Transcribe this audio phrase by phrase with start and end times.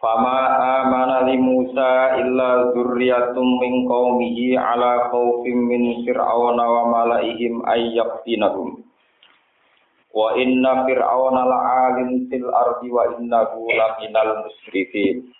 [0.00, 7.92] Fama amana li Musa illa dzurriyyatum min qaumihi ala khaufin min fir'auna wa malaihim ay
[8.00, 8.80] yaftinahum.
[10.16, 15.36] Wa inna fir'auna la'alin fil ardi wa innahu laminal musrifin.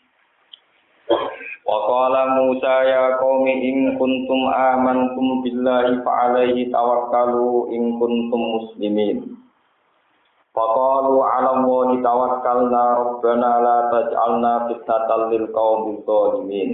[1.64, 9.29] Wa qala Musa ya qaumi in kuntum amantum billahi fa alaihi tawakkalu in kuntum muslimin.
[10.50, 16.70] Faqalu 'ala Allahi tawakkalna rabbana la taj'alna fitnatan lil qaumil zalimin.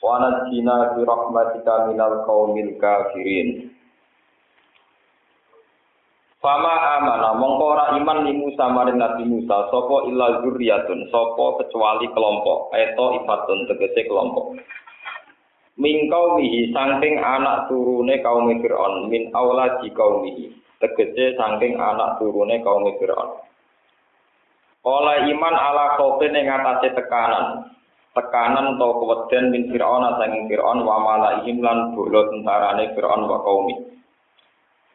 [0.00, 3.72] Wa najjina bi rahmatika minal qaumil kafirin.
[6.42, 12.10] Fama amana mongko ora iman li Musa maring Nabi Musa sapa illa zurriyatun sapa kecuali
[12.10, 14.58] kelompok eto ifatun tegese kelompok
[15.78, 22.82] min kaumihi saking anak turune kaum Fir'aun min auladi kaumihi tegese saking anak turune kaum
[22.98, 23.38] Fir'aun.
[24.82, 27.70] Oleh iman ala khofin ing atase tekanan.
[28.12, 33.92] Tekanan atau keweden min Fir'aun saking Fir'aun wa malaihim lan bolo tentarane Fir'aun wa kaumi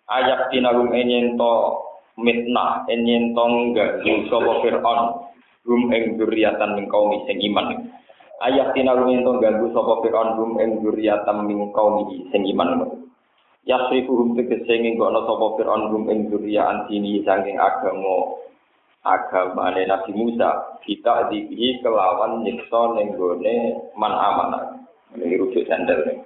[0.08, 1.84] ayak tinagum enyento
[2.16, 5.00] mitnah enyento enggak sapa Fir'aun
[5.68, 7.92] rum ing dzurriatan min kaum sing iman.
[8.40, 12.88] Ayak tinagum ento ganggu sapa Fir'aun rum ing dzurriatan min kaum sing iman
[13.68, 18.40] yasrifuhum tegese nggono sapa Fir'aun rum ing dzurriatan dini saking agama
[19.04, 23.56] agamane Nabi Musa kita dihi kelawan nyiksa ning gone
[24.00, 24.80] man amanah
[25.20, 26.18] ini rujuk sandal nih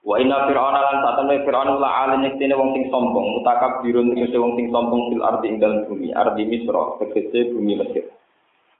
[0.00, 4.56] Wa inna fir'auna lan satane fir'aun la yektene wong sing sombong, mutakab birun tegese wong
[4.56, 8.08] sing sombong fil ardi ing dalem bumi, ardi Misra, tegese bumi Mesir.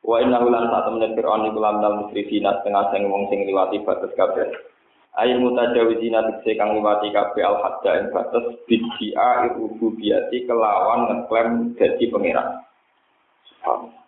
[0.01, 4.17] Wa inna lan satane fir'aun iku lan dal musrifina tengah sing wong sing liwati batas
[4.17, 4.49] kabeh.
[5.19, 12.07] Ayo mutajawizina tegese kang liwati kabeh al hadda ing batas bidia rububiyati kelawan ngeklaim dadi
[12.15, 12.63] pangeran.
[13.51, 14.01] Subhanallah.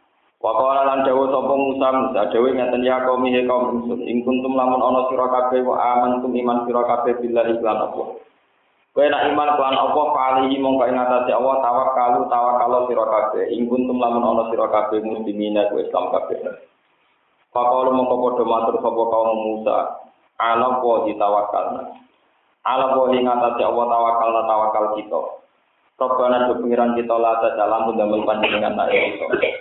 [0.42, 4.58] Wakala lan dawuh sapa Musa Musa dawuh ngaten ya kaum he kaum ingsun ing kuntum
[4.58, 8.08] lamun ana sira kabeh wa amantum iman sira kabeh billahi lan Allah.
[8.94, 13.70] Kowe nak iman kelan apa kali mongko ing atase Allah tawakkalu tawakkalo sira kabeh ing
[13.70, 16.38] kuntum lamun ana sira kabeh muslimina ku Islam kabeh.
[17.50, 19.78] Pakal mongko padha matur sapa kaum Musa
[20.42, 21.82] ala wa ditawakkalna.
[22.66, 25.22] Ala wa ing atase Allah tawakalna tawakal kita.
[26.02, 29.54] Robbana do pengiran kita la dalam damel panjenengan nak kita.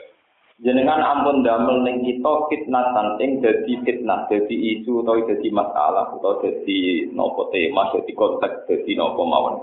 [0.62, 6.38] jenengan ampun damel ning kita fitnatan ing dadi fitnah dadi isu utawa dadi masalah utawa
[6.46, 9.56] dadi nopo tema dadi konteks dadi nopo mawon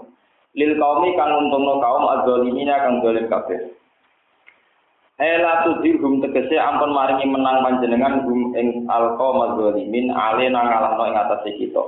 [0.59, 3.78] lil kaumi kang untungno kaum adzalimina kang zalim kabeh
[5.19, 11.17] Ela tudirhum tegese ampun maringi menang panjenengan hum ing alqaum adzalimin ale nang ngalahno ing
[11.19, 11.83] atase kita.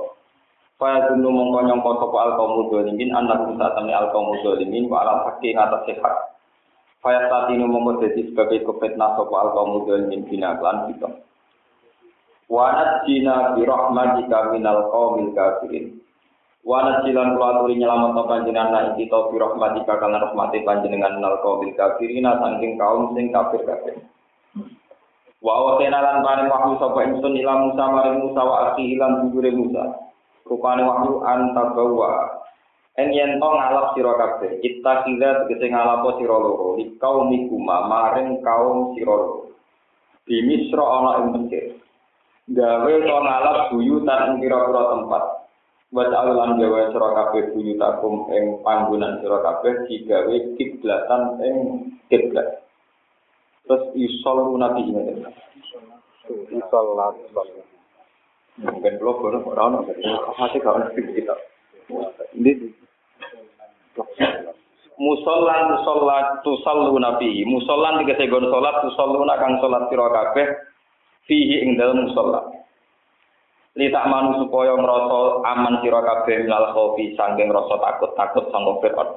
[0.75, 5.55] Kaya dunu mongko nyangka sapa alqaum adzalimin anak saat temne alqaum adzalimin wa ala hakki
[5.55, 6.31] atase hak.
[7.01, 11.09] Faya saat ini mongko jadi sebagai kefitnah sopa al kaum min bina klan kita.
[12.45, 15.97] Wanat jina bi rahmatika minal qaumil kafirin.
[16.61, 21.73] Wanat jilan kulaturi nyelamat no panjenengan na kita bi rahmatika kana rahmati panjenengan minal qaumil
[21.73, 23.97] kafirin saking kaum sing kafir kafir.
[25.41, 29.49] Wa awatena lan paring wahyu sapa ingsun ila Musa maring Musa wa akhi ilan bujure
[29.57, 29.83] Musa.
[30.45, 32.41] Rupane wahyu antabawa
[32.99, 37.87] En yen to ngalap sira kabeh, kita kira tegese ngalapo sira loro, di kaum mikuma
[37.87, 39.55] maring kaum sira loro.
[40.27, 41.79] Di Misra ana ing Mesir.
[42.51, 45.23] Gawe to ngalap buyutan ing pira-pira tempat.
[45.91, 51.55] Wa ta'alan gawe sira kabeh buyutakum ing panggonan sira kabeh digawe kiblatan ing
[52.07, 52.63] kiblat.
[53.67, 55.27] Terus isol nabi ini.
[56.55, 56.95] Isol
[58.61, 59.87] Mungkin belum baru orang
[60.35, 61.35] masih gak ngerti kita.
[62.35, 62.51] Ini
[65.01, 70.47] musolan musola tusallu nabi musolan tiga segon solat tusallu kang solat sira kabeh
[71.25, 72.50] fihi ing dalem musola
[73.79, 78.83] li tak manu supaya ngrasa aman sira kabeh minal khaufi saking rasa takut takut sangko
[78.83, 79.09] Fir'aun.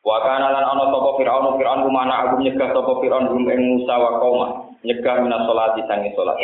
[0.00, 4.16] Wa kana ana sapa Fir'aun Fir'aun kumana aku nyegah sapa Fir'aun rum ing Musa wa
[4.24, 4.48] qauma.
[4.78, 6.38] Nyegah minas salati sange salat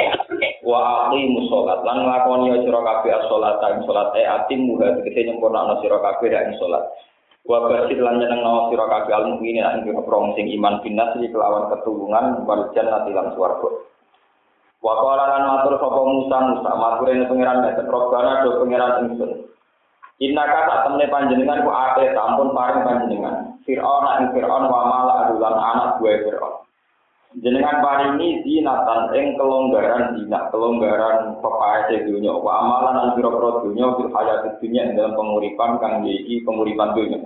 [0.66, 5.78] wa aqimu salat lan nglakoni sira kabeh as-salat ing salat e atim muga tegese nyempurna
[5.78, 6.82] sira kabeh ing salat
[7.44, 12.42] Wa basyir lan nyenengno sira kabeh al mukminin ing prong sing iman binas kelawan ketulungan
[12.42, 13.68] wal jannati lan swarga.
[14.84, 19.48] Wa qala lan matur sapa Musa Musa matur ing pangeran meten robbana do pangeran ingsun.
[20.20, 23.56] Inna kata temne panjenengan ku ate sampun paring panjenengan.
[23.64, 26.54] Fir'aun ing Fir'aun wa mala adulan anak buah Fir'aun.
[27.42, 34.12] Jenengan paringi zinatan ing kelonggaran zina, kelonggaran pepae dunya wa amalan lan pira-pira dunya fil
[34.14, 37.18] hayati dunya ing dalam penguripan kang iki penguripan dunya.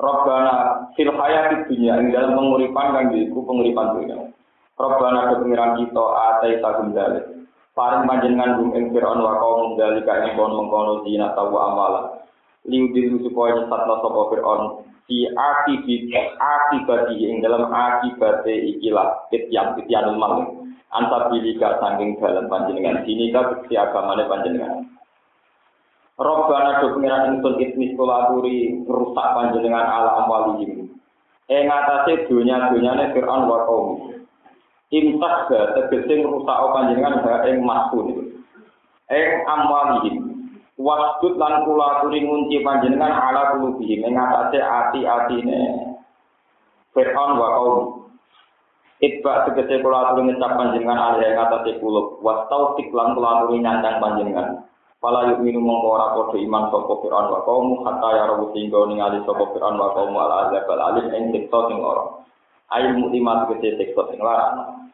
[0.00, 4.16] Robbana fil hayati dunya ing dalam penguripan kang iku penguripan dunya.
[4.76, 7.24] Robbana ke pengiran kita atai tagum dalik.
[7.76, 12.04] Paring panjenengan gum ing Fir'aun wa kaum dalika ing kon mengkono zina tawa amalan.
[12.68, 14.62] Liudilu supaya nyesatno sapa Fir'aun
[15.06, 19.78] di akibat akibat ing dalam akibat ikilah kityan
[20.96, 24.86] antar bilika saking dalam panjenengan sini ka bukti agamane panjenengan
[26.16, 30.88] Robbana do pengiran ingsun itmis kolaturi rusak panjenengan ala amwalihim
[31.46, 34.15] ing atase dunya-dunyane Fir'aun wa kaum
[34.94, 38.36] imtak ga tegese rusak panjenengan ha ing maskun
[39.10, 40.16] ing amwalihim.
[40.76, 45.60] Wasdud lan kula aturi ngunci panjenengan ala kulubihim ing atase ati-atine.
[46.92, 47.76] Fir'aun wa kaum
[49.00, 52.20] Itba tegese kula aturi ngecap panjenengan alih ing atase kulub.
[52.20, 54.68] Was tautik lan kula aturi nyancang panjenengan.
[55.00, 58.88] Fala yuk minum mongko ora padha iman sapa Fir'aun wa kaum hatta ya rawu singgo
[58.88, 62.24] ningali sapa Fir'aun wa kaum al azab al alim ing siksa sing ora
[62.74, 64.90] Ayo muklimat tegese siksa sing larang.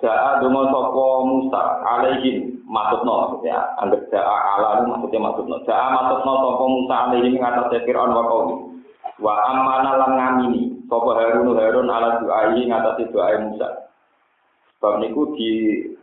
[0.00, 5.56] Ja'a donga sapa Musa alaihim maksudno maksudnya anggap ja'a ala itu maksudnya maksudno.
[5.68, 8.48] Ja'a maksudno sapa Musa alaihim ngatas Fir'aun wa kaum
[9.20, 13.68] wa amana lan ngamini sapa Harun Harun ala du'ai ngatas doa Musa.
[14.80, 15.50] Sebab niku di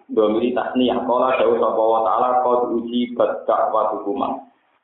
[0.10, 3.94] domiri tasniyah kala dawuh sapa wa ta'ala qad uji badak wa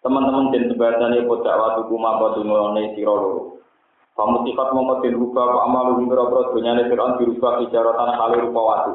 [0.06, 3.57] teman-teman den sebadane podak wa tukuma padungone sira loro
[4.18, 8.62] Kamu tikat mongko den rubah apa amal ing pira-pira dunyane Fir'aun dirubah ijaratan kali rupa
[8.66, 8.94] watu.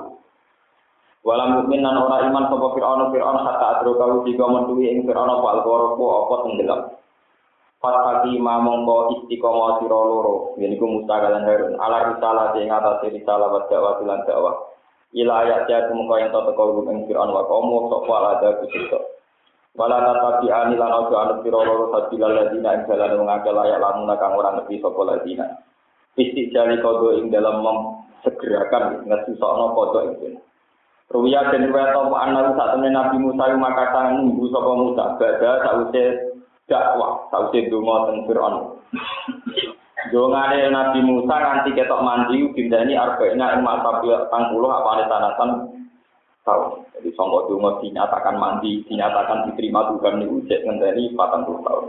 [1.23, 5.31] Walam mukmin lan ora iman sapa Fir'aun Fir'aun hatta adro kau tiga menduwi ing Fir'aun
[5.31, 6.81] apa al-gharaqa apa tenggelam.
[7.79, 11.79] Fatati ma mongko istiqomah sira loro, yeniku Musa lan Harun.
[11.79, 14.55] Ala risalah ing atase risalah wa dakwah lan dakwah.
[15.15, 16.51] Ila ayat jatuh mongko yang tata
[16.91, 19.22] ing Fir'aun wa kaum sapa ada kusito.
[19.73, 24.37] Wala tatapi ani lan ojo anut piro loro ladina ing jalan mengakel layak lamun kang
[24.37, 25.49] ora ngerti sapa ladina.
[26.13, 27.65] Istijali kodo ing dalam
[28.21, 30.37] segerakan ngesusokno kodo ing
[31.13, 33.61] Ruya dan ruya topo anak saat Nabi Musa yang
[33.93, 36.05] sang nunggu sapa Musa bada sause
[36.65, 38.81] dakwah sause donga teng Firaun.
[40.09, 44.33] Dongane Nabi Musa nganti ketok mandi dindani arba'ina ing masa 40
[44.69, 45.51] apa ane tanasan
[46.43, 46.87] tahun.
[46.99, 51.87] Jadi songko dungo dinyatakan mandi, dinyatakan diterima Tuhan ini ujek ngenteni 40 tahun.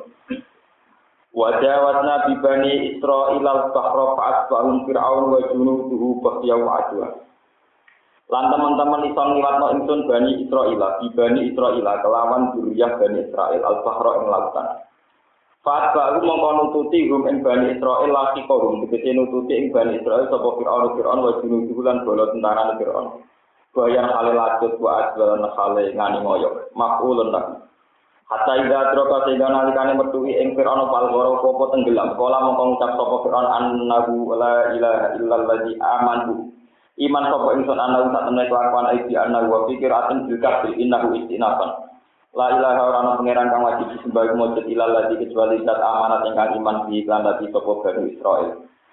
[1.34, 7.10] Wajah wasna bibani Israel al-Bahra fa'asbahum Fir'aun wa junuduhu bahya wa adwa.
[8.30, 14.26] Lan teman-teman iso ngliwatno ingsun Bani Israel, bibani Israel kelawan duriyah Bani Israel al-Bahra ing
[14.30, 14.68] lautan.
[15.66, 20.30] Fat baru mongko nututi hum ing Bani Israel laki kohum, tegese nututi ing Bani Israel
[20.30, 23.26] sapa Fir'aun Fir'aun wa junuduhu lan bala tentara Fir'aun.
[23.74, 26.70] Bayan hale lajut wa asbalan hale ngani ngoyo.
[26.78, 27.58] Maf'ulun lagi.
[28.30, 32.14] Hatta ida droka sehingga nalikane metuhi ing Fir'aun pal goro popo tenggelam.
[32.14, 36.54] Kala mongko ngucap sapa Fir'aun annahu la ilaha illalladzi amantu.
[37.02, 41.74] Iman sapa ingsun annahu sak temne kelakuan aidi annahu wa fikiratin bil kafir innahu istinafan.
[42.38, 46.86] La ilaha ora ana pangeran kang wajib disembah mujud ladzi kecuali zat amanat ingkang iman
[46.86, 48.50] di iklan dadi sapa Bani Israil.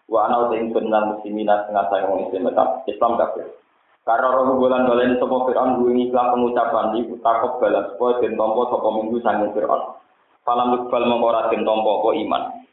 [0.08, 3.59] Wa ana uta ingsun lan muslimina setengah saya wong Islam kafir.
[4.00, 8.72] Karena roh bulan balen sopo Fir'aun gue ngiklah pengucapan di takok balas supaya den tompo
[8.72, 10.00] sopo minggu sanging Fir'aun.
[10.40, 12.64] Falam iqbal mengora den tompo po iman.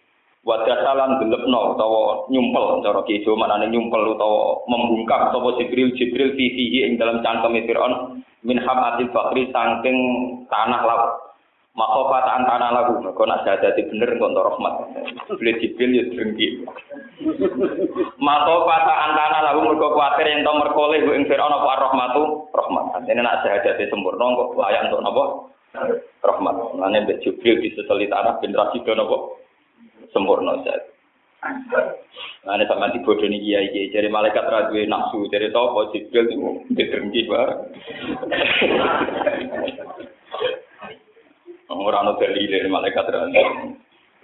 [0.48, 1.20] Wadah salam
[1.52, 7.20] no utawa nyumpel cara kijo manane nyumpel utawa membungkam sopo Jibril Jibril fihi ing dalam
[7.20, 9.98] cangkem Fir'aun min hamatil bakri saking
[10.48, 11.27] tanah laut.
[11.78, 14.98] Makofat antara lagu, kau nak jadi bener kau rahmat.
[15.30, 16.66] Beli jibil ya drengki.
[18.18, 23.06] Makofat antara lagu mereka khawatir yang tau merkoleh gue ingfir ono rahmatu rahmat.
[23.06, 25.24] Ini nak jadi sempurna kok layak untuk nopo
[26.26, 26.56] rahmat.
[26.82, 29.38] Nanti mbak jibil disesali tanah generasi ke nopo
[30.10, 30.82] sempurna saja.
[32.42, 33.94] Nah, ini sama di bodoh ini iya iya.
[33.94, 35.30] Jadi malaikat radwe nafsu.
[35.30, 37.70] Jadi tau kok jibil itu bareng.
[41.68, 43.44] Ora ono dalile malaikat rane.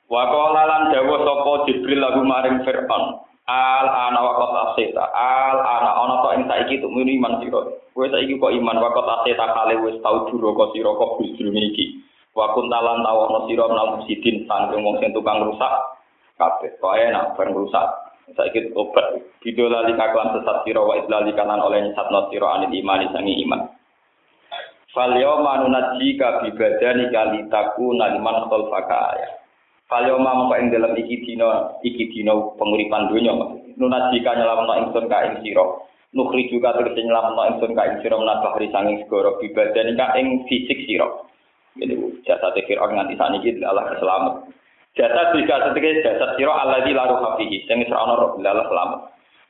[0.07, 3.23] Wa qala lan dawuh sapa Jibril lagu maring Fir'aun.
[3.43, 5.03] Al ana wa qad asita.
[5.12, 7.62] Al ana ana to ing saiki tu iman sira.
[7.91, 12.00] Kowe saiki kok iman wa qad asita kale wis tau duraka sira kok bijrune iki.
[12.31, 15.73] Wa kuntalan tawono sira nal mufsidin sangking wong sing tukang rusak
[16.39, 16.71] kabeh.
[16.79, 17.88] Kaya nak ben rusak.
[18.39, 23.43] Saiki obat bidolali kaklan sesat sira wa idlali kanan oleh nyesatno sira anil iman sangi
[23.43, 23.67] iman.
[24.93, 29.31] Fal yawma nunajjika bi badani kalitaku naliman khalfaka ayat.
[29.89, 33.33] Fal yawma mongko ing dalem iki dina iki dina penguripan donya
[33.73, 35.65] nunajjika nyelamno ingsun ka ing sira.
[36.13, 40.45] Nukhri juga terus nyelamno ingsun ka ing sira menabahri sanging segara bi badani ka ing
[40.45, 41.09] fisik sira.
[41.73, 44.45] Jadi jasa Fir'aun nganti saat ini Allah selamat.
[44.93, 47.65] Jasa jika setika jasa siro Allah di laru hafihi.
[47.65, 49.00] Yang serana roh Allah selamat.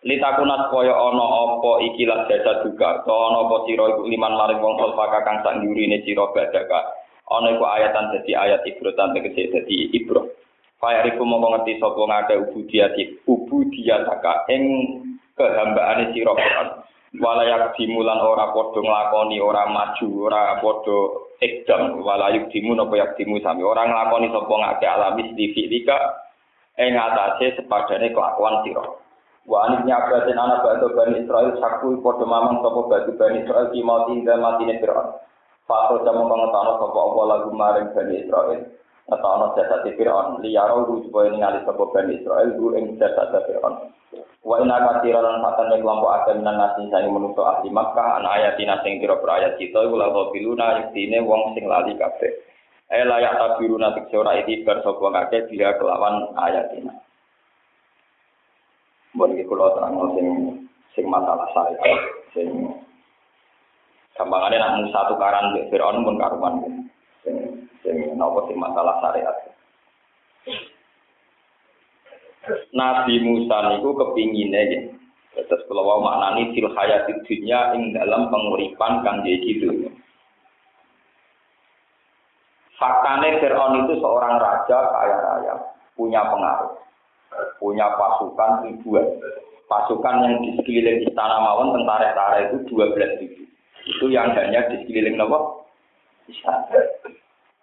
[0.03, 2.99] Litakunat koyo ono opo ikilah jasa juga.
[3.07, 6.99] Kau ono opo siro iku liman maring wong solfaka kang sang yurine siro badaka.
[7.31, 10.27] Ono iku ayatan jadi ayat ibrotan tegesi jadi ibro.
[10.75, 14.63] Faya riku mau ngerti sopo ngake ubudiyati ubudiyataka ing
[15.39, 16.83] kehambaane siro Quran.
[17.23, 23.39] Walayak dimulan ora podo nglakoni ora maju ora podo ekdam walayuk dimu nopo yak dimu
[23.39, 25.95] sami orang nglakoni sapa ngake alamis di fi'lika
[26.79, 29.02] ing atase sepadane kelakuan sira
[29.43, 33.83] wa anis nyabatin anak batu bani Israel saku padha mamang sapa batu bani Israel ki
[33.83, 35.19] mau tinggal matine Fir'aun
[35.63, 38.59] Fakul jamu pengetahuan sapa Allah lagu maring bani Israel
[39.11, 43.91] ngetahuan jasad Fir'aun liyarau supaya ningali sapa bani Israel du ing jasad Fir'aun
[44.43, 48.27] Wa inna katsira lan fatan ing kelompok akeh minan nasi sing menungso ahli Makkah an
[48.27, 52.31] ayatina sing kira ayat kita iku la biluna yektine wong sing lali kabeh.
[52.91, 56.91] Eh layak tabiruna tik ora itibar sapa ngake dia kelawan ayatina.
[59.13, 60.27] Mbon iki kula terang sing
[60.97, 61.93] sing masalah saya
[62.33, 62.49] sing
[64.17, 66.53] gampangane nak Musa tukaran mbek Firaun pun karuan
[67.21, 67.35] sing
[67.85, 69.37] sing napa sing masalah syariat.
[72.73, 74.81] Nabi Musa niku kepingine ya.
[75.33, 79.89] Terus kalau mau maknani fil hayati dunya ing dalam penguripan kang gitu.
[82.77, 85.55] Faktanya Fir'aun itu seorang raja kaya raya,
[85.95, 86.73] punya pengaruh,
[87.63, 89.07] punya pasukan ribuan.
[89.71, 93.47] Pasukan yang di sekeliling istana mawon tentara-tentara itu dua belas ribu.
[93.87, 95.63] Itu yang hanya di sekeliling nopo.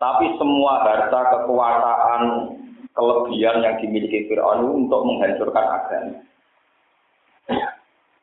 [0.01, 2.23] Tapi semua harta kekuasaan
[2.97, 6.17] kelebihan yang dimiliki Fir'aun untuk menghancurkan agama.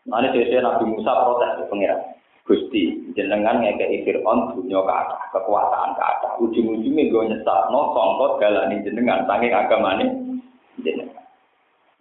[0.08, 2.02] Nah, ini Nabi Musa protes ke pengiran.
[2.48, 6.32] Gusti, jenengan ngekei Fir'aun dunia ke atas, kekuasaan ke atas.
[6.42, 10.47] Ujung-ujungnya gue nyesat, no songkot galani jenengan, saking agamanya jenengan.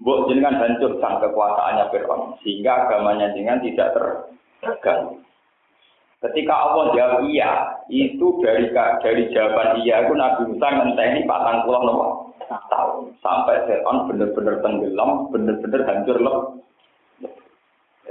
[0.06, 3.90] Bu, jenengan hancurkan kekuasaannya Fir'aun, sehingga agamanya jenengan tidak
[4.62, 5.18] terganggu.
[6.22, 8.70] Ketika Allah jawab iya, itu dari
[9.02, 12.10] dari jawaban iya itu Nabi Musa ngenteni patang pulau nomor
[12.46, 16.38] tahun sampai Fir'aun benar-benar tenggelam, benar-benar hancur loh.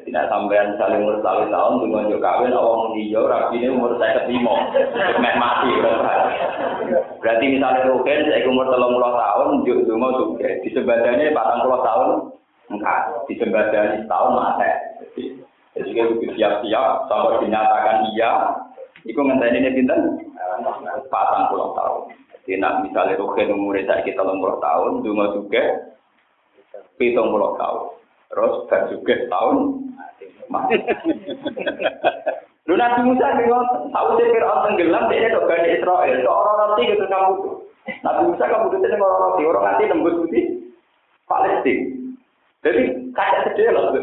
[0.05, 4.21] Nak sampean saling umur satu tahun tunggu njuk kawin muni yo rapi ini umur saya
[4.21, 4.53] ketimo,
[5.17, 5.73] mek mati
[7.19, 7.45] berarti.
[7.49, 12.09] misalnya Rukin saya umur telung puluh tahun njuk tunggu juga di sebadane patang puluh tahun
[12.69, 14.69] enggak di sebadane setahun mati.
[15.73, 18.31] Jadi kita siap-siap sampai dinyatakan iya.
[19.09, 19.99] Iku ngenteni ini pinten?
[21.09, 22.13] Patang puluh tahun.
[22.45, 25.81] Jadi nak misalnya Rukin umurnya saya kita puluh tahun, dungo juga
[27.01, 28.04] pitung puluh tahun.
[28.29, 28.53] Terus
[28.91, 29.57] juga tahun
[30.49, 30.75] mati.
[32.65, 36.81] Lu Nabi Musa bingung, tahu sih Fir'aun tenggelam, dia itu Bani Israel, itu orang nanti
[36.89, 37.55] gitu kamu tuh.
[38.01, 40.43] Nabi Musa kamu tuh itu orang nanti, orang nanti nembus putih
[41.29, 41.93] Palestina.
[42.65, 42.81] Jadi
[43.13, 43.93] kayak sedih loh,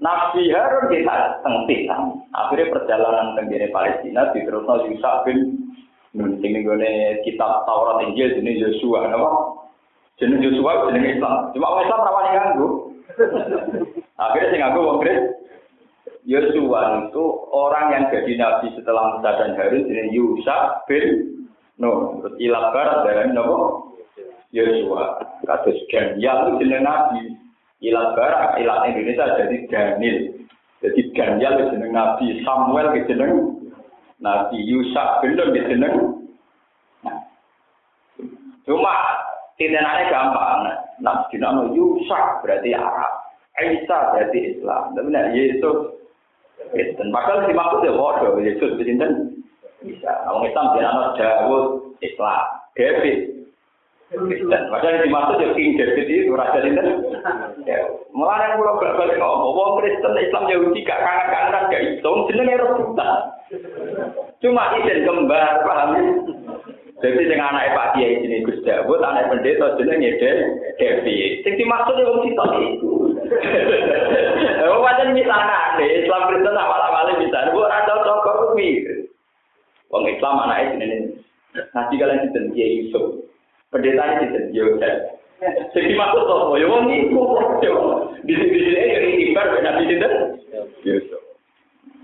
[0.00, 2.24] Nabi Harun kita tengtisan.
[2.32, 5.68] Akhirnya perjalanan tenggine Palestina diterusno Yusuf bin
[6.16, 6.56] Nun sing
[7.22, 9.59] kitab Taurat Injil jenenge Yosua napa?
[10.20, 11.48] Jenenge Yosua jenenge Islam.
[11.56, 12.68] Cuma wong Islam rawani ganggu.
[14.20, 15.00] Akhirnya sing ganggu wong
[16.28, 21.04] Yosua itu orang yang jadi nabi setelah Musa dan Harun jenenge Yusa bin
[21.80, 22.20] Nun.
[22.20, 23.88] Terus ilabar dari napa?
[24.52, 25.24] Yosua.
[25.48, 27.22] Kados Daniel itu jenenge nabi.
[27.80, 30.44] Ilat barak, ilat Indonesia jadi Daniel.
[30.84, 33.32] Jadi Daniel jeneng Nabi Samuel jeneng
[34.20, 35.96] Nabi Yusak belum jeneng.
[37.00, 37.24] Nah.
[38.68, 38.92] Cuma
[39.60, 40.58] tindakannya gampang.
[41.04, 43.12] Nah, dinamo Yusak berarti Arab.
[43.60, 44.96] Isa berarti Islam.
[44.96, 46.00] Tapi nah Yesus
[46.72, 47.12] Kristen.
[47.12, 48.40] Padahal si maksud ya bodoh.
[48.40, 49.36] Yesus Kristen
[49.84, 50.12] bisa.
[50.24, 51.64] Nah, Islam dinamo Dawud
[52.00, 52.44] Islam.
[52.72, 53.18] David
[54.08, 54.62] Kristen.
[54.72, 56.58] Padahal dimaksud ya King David itu raja.
[57.68, 57.78] Ya,
[58.16, 63.12] mulai pulau balik ngomong, wong Kristen Islam Yahudi gak kanan kanan gak hitung, jenenge rebutan.
[64.40, 66.04] Cuma izin kembar, paham ya?
[67.00, 70.20] Jadi dengan anak Pak Kiai ini Gus Dawud, anak pendeta jenenge
[70.76, 71.32] David.
[71.40, 72.92] Sing dimaksud ya wong sitok itu.
[74.68, 78.84] Oh, wajan misalnya, Islam Kristen awal-awalnya bisa, bu rasa cocok kuwi.
[79.88, 80.98] Wong Islam anaknya jenenge
[81.74, 83.26] Nanti kalian di Kiai Yusuf.
[83.74, 85.18] Pendetanya di Yosef.
[85.72, 86.52] Jadi maksud apa?
[86.60, 87.22] Ya wong iku
[88.28, 90.12] Di sini di sini ya ibar Nabi sinten?
[90.84, 91.22] Yusuf.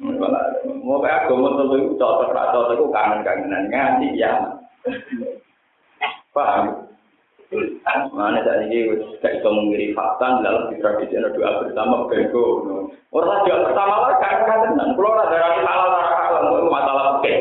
[0.00, 4.55] Mau kayak agama tentu cocok cocok itu kangen-kangenan ngaji ya.
[6.35, 6.64] Paham?
[8.11, 8.90] Mana saat ini
[9.23, 12.66] gak bisa mengirim fakta dalam tradisi doa bersama bego.
[13.14, 17.35] Orang doa bersama lah kan kan Kalau ada dari halal halal itu masalah oke.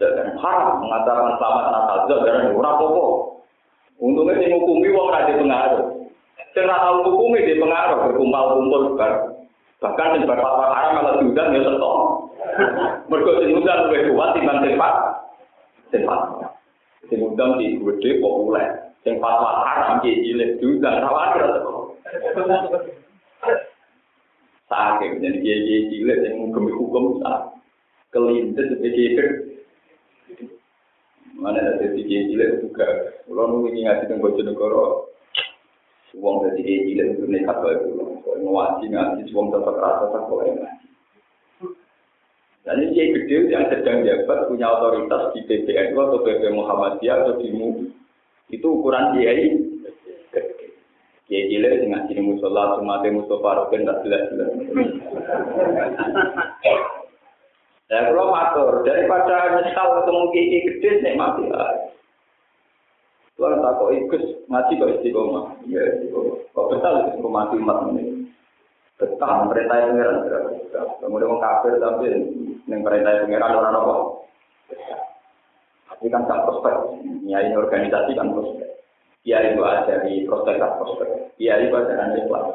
[0.00, 3.04] Dan haram mengatakan selamat Natal dan orang popo.
[4.02, 5.84] Untungnya sih hukumi wong ada pengaruh.
[6.52, 8.98] Ora tau hukumi di pengaruh berkumpul-kumpul.
[9.78, 11.96] Bahkan sing bar fatwa haram malah diundang ya tetep.
[13.06, 15.21] Mergo sing undang luwih kuat timbang sing pat.
[15.92, 16.20] Sing pat.
[17.06, 18.82] Sing undang di gede populer.
[19.02, 21.42] Yang fatwa haram ki jilid juga khawatir
[24.70, 27.50] Sakit jadi dia dia jilid yang hukum hukum sah
[28.14, 29.52] kelindes sebagai
[31.34, 32.86] mana ada tiga jilid juga
[33.26, 35.10] kalau nunggu ini ngaji dengan bojonegoro
[36.14, 40.54] uang dari tiga jilid itu nekat bae kalau ngaji ngaji uang tetap rasa tak boleh
[40.54, 40.86] ngaji
[42.62, 47.34] dan ini dia gede yang sedang jabat punya otoritas di PBNU atau PP Muhammadiyah atau
[47.42, 47.90] di MUI
[48.54, 49.50] itu ukuran kiai
[51.26, 54.50] kiai cilik sing ngaji ning musala sumate Mustofa Roken tak jelas-jelas.
[57.90, 61.72] Ya kalau matur daripada nyesal ketemu kiai gede nek mati lah.
[63.34, 65.44] Tuhan tak kok ikut ngaji kok istiqomah.
[65.66, 66.36] Ya istiqomah.
[66.54, 68.04] Kok betul mati umat ini.
[69.02, 70.16] Betah perintah pengiran.
[71.02, 72.06] Kemudian orang kafir tapi
[72.70, 73.94] yang perintah pengiran orang apa?
[75.98, 76.74] Ini kan tak prospek.
[77.26, 78.78] Nyai organisasi kan prospek.
[79.26, 81.34] Iya itu ada di prospek tak prospek.
[81.42, 82.46] Iya itu ada nanti kelas.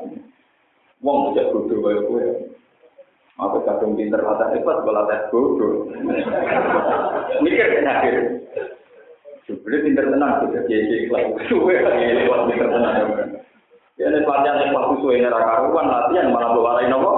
[1.04, 2.25] Wong bisa bodoh kayak gue.
[3.38, 5.92] Aku kadung pinter latih hebat, gue latih bodoh.
[7.44, 8.16] Mikir kan akhir.
[9.48, 11.25] Sebenarnya pinter tenang, bisa jadi kelas.
[11.48, 12.96] Suwe lagi lewat pinter tenang.
[13.98, 17.12] Ya ini yang waktu suwe ini karuan latihan malah bawa lain apa?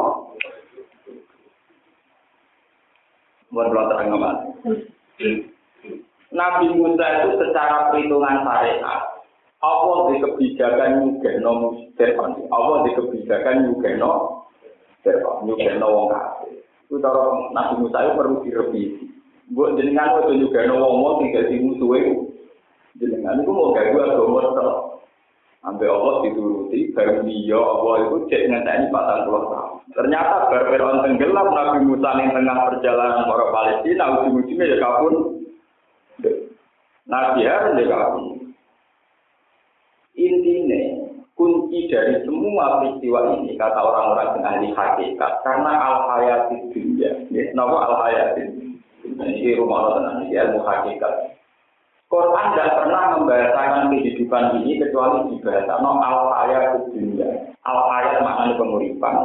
[3.52, 4.36] Buat pelatihan nggak
[6.30, 9.02] Nabi Musa itu secara perhitungan syariat,
[9.60, 14.46] Allah di kebijakan nyugeno Fir'aun, Allah di kebijakan nyugeno
[15.02, 16.63] Fir'aun, nyugeno wong kafir.
[16.88, 19.06] Itu cara Nabi Musa itu perlu direvisi.
[19.52, 22.13] Buat jenengan itu nyugeno wong wong tinggal di musuh itu.
[23.02, 24.88] Jenengan itu mau gue agama terus.
[25.60, 29.76] Sampai Allah dituruti, baru dia Allah itu cek ngetani patang puluh tahun.
[29.91, 35.13] Ternyata berperon tenggelam Nabi Musa yang tengah perjalanan orang Palestina, ujung-ujungnya ya kabur
[37.12, 38.26] Nabi harus dikawin.
[40.15, 40.82] Intinya,
[41.36, 47.12] kunci dari semua peristiwa ini, kata orang-orang yang ahli hakikat, karena al-hayati dunia.
[47.32, 48.43] Ya, kenapa al-hayati
[49.00, 51.38] Ini rumah Allah tenang, ini ilmu hakikat.
[52.10, 57.54] Quran tidak pernah membahasakan kehidupan ini kecuali dibahasakan no, al-hayat dunia.
[57.62, 59.15] Al-hayat maknanya penguripan.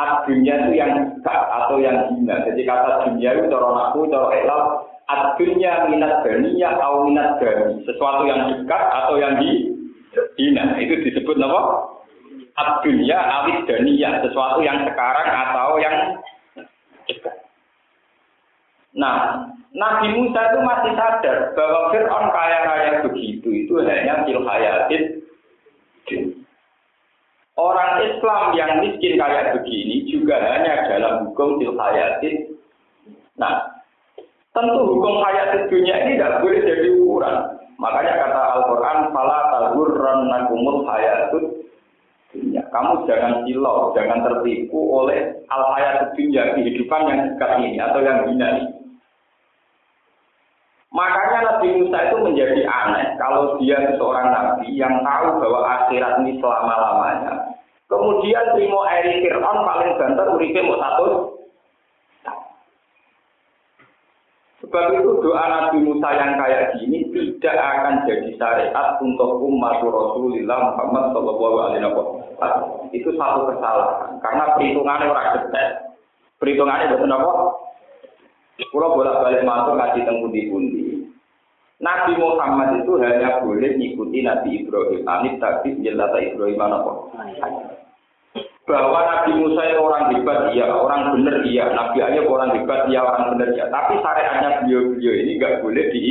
[0.00, 0.92] Ad dunia itu yang
[1.28, 2.40] atau yang hina.
[2.48, 7.84] Jadi kata dunia itu cara aku, cara elal, Adunya minat baniya atau minat bani.
[7.84, 9.74] Sesuatu yang dekat atau yang di
[10.38, 10.78] dina.
[10.78, 11.62] Itu disebut apa?
[12.56, 14.24] Adunya awit daniya.
[14.24, 15.96] Sesuatu yang sekarang atau yang
[17.10, 17.34] dekat.
[18.96, 25.02] Nah, Nabi Musa itu masih sadar bahwa Fir'aun kaya-kaya begitu itu hanya fil hayatin
[27.56, 32.56] Orang Islam yang miskin kayak begini juga hanya dalam hukum fil hayatin.
[33.36, 33.72] Nah,
[34.52, 37.36] Tentu hukum hayat dunia ini tidak boleh jadi ukuran.
[37.80, 41.64] Makanya kata Al-Quran, Fala tagurran nakumul hayatut
[42.36, 42.60] dunia.
[42.68, 48.48] Kamu jangan silau, jangan tertipu oleh al-hayat dunia, kehidupan yang dekat ini atau yang hina.
[50.92, 56.36] Makanya Nabi Musa itu menjadi aneh kalau dia seorang nabi yang tahu bahwa akhirat ini
[56.36, 57.56] selama-lamanya.
[57.88, 61.32] Kemudian terima air Fir'aun paling banter uripe mau satu
[64.62, 70.72] Sebab itu doa Nabi Musa yang kayak gini tidak akan jadi syariat untuk umat Rasulullah
[70.72, 72.88] Muhammad Shallallahu Alaihi Wasallam.
[72.94, 75.72] Itu satu kesalahan karena perhitungannya orang detail.
[76.40, 77.32] Perhitungannya betul apa?
[78.62, 80.81] Kalau bolak balik masuk ngaji temu di pundi.
[81.82, 85.02] Nabi Muhammad itu hanya boleh mengikuti Nabi Ibrahim.
[85.02, 86.92] Anit tapi jelas Ibrahim apa?
[88.62, 93.02] bahwa Nabi Musa itu orang hebat, iya, orang benar, iya, Nabi Ayub orang hebat, iya,
[93.02, 93.66] orang benar, iya.
[93.68, 96.04] Tapi syariatnya beliau-beliau ini nggak boleh di.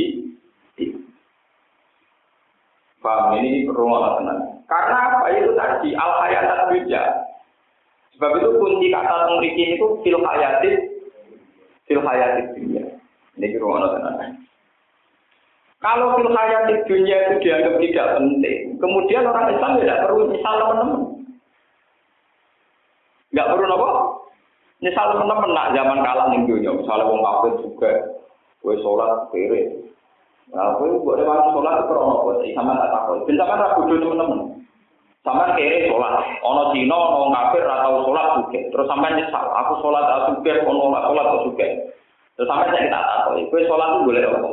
[3.01, 4.61] Paham ini rumah tenang.
[4.69, 7.01] Karena apa itu tadi al hayat dunia.
[8.13, 10.75] Sebab itu kunci kata memiliki itu fil hayatit
[11.89, 12.83] fil dunia.
[13.41, 14.37] Ini rumah tenan.
[15.81, 21.01] Kalau fil di dunia itu dianggap tidak penting, kemudian orang Islam tidak perlu misal teman-teman.
[23.33, 23.89] Nggak perlu apa?
[24.85, 27.91] Misal teman-teman nak zaman kalah nih dunia, misalnya wong kafir juga,
[28.61, 29.73] gue sholat kiri.
[30.53, 33.25] Nah, gue buat lewat sholat itu krono, gue sama tak takut.
[33.25, 34.61] Bisa kan ragu teman-teman.
[35.25, 36.13] Sama kiri sholat,
[36.45, 38.59] ono Cina, ono kafir atau sholat juga.
[38.69, 41.67] Terus sampai nyesal, aku sholat juga, ono sholat juga.
[42.37, 44.49] Terus sampai saya tak takut, gue sholat itu boleh apa?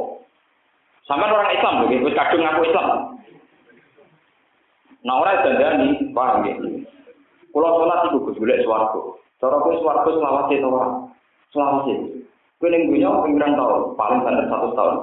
[1.08, 2.86] Sama orang Islam loh, wis kadung ngaku Islam.
[5.08, 6.54] Nah orang dandani, paham ya?
[7.48, 9.00] Kalau sholat itu boleh swargo.
[9.40, 10.88] Cara gue swargo selawase to ora?
[11.48, 11.94] Selawase.
[12.60, 14.96] Gue ning dunya pinggiran tahun, paling banter satu tahun.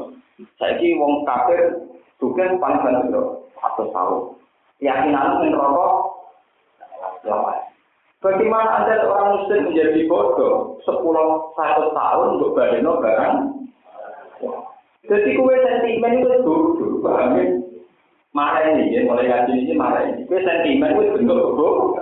[0.61, 1.89] Saiki wong kafir
[2.21, 3.23] juga paling banter
[3.57, 4.21] satu tahun.
[4.77, 5.91] Keyakinan ning rokok
[7.25, 7.65] selawase.
[8.21, 10.77] Bagaimana Anda orang muslim menjadi bodoh?
[10.85, 13.35] Sepuluh satu tahun untuk badeno barang.
[15.05, 17.45] Jadi kue sentimen itu bodoh, paham ya?
[18.35, 20.25] Marah ini, ya, mulai ngaji ini marah ini.
[20.25, 21.93] Kue sentimen itu bentuk bodoh.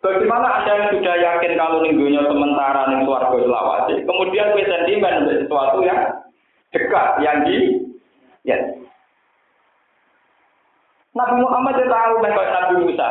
[0.00, 5.36] Bagaimana Anda yang sudah yakin kalau minggunya sementara nih suarga selawasi, kemudian kue sentimen untuk
[5.44, 6.00] sesuatu yang
[6.72, 7.56] dekat, yang di,
[8.44, 8.56] ya.
[11.10, 13.08] Nabi Muhammad itu tahu bahwa Nabi Musa.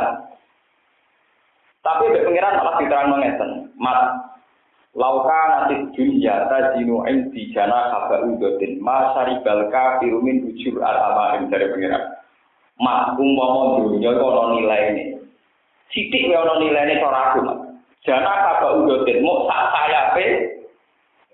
[1.80, 3.52] Tapi pengiran malah diterang mengeten.
[3.80, 4.00] Mat,
[4.98, 11.70] Lauka nanti dunia tajinu indi jana haba udotin ma syaribal kafiru min ujur al-amarim dari
[11.70, 12.18] pengiran.
[12.82, 15.04] Ma umpama dunia itu ada nilai ini.
[15.94, 17.40] Sidik ya ada nilai ini cara aku.
[18.02, 20.26] Jana haba udotin mau sak saya pe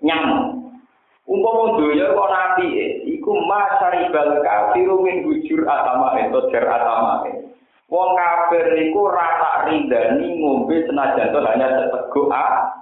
[0.04, 0.76] nyamuk.
[1.24, 2.66] Umpama dunia itu nanti
[3.08, 7.56] iku ma syaribal kafiru min ujur al-amarim atau jar al-amarim.
[7.86, 12.74] Wong kafir iku rata ridani ngombe senajan hanya seteguk ah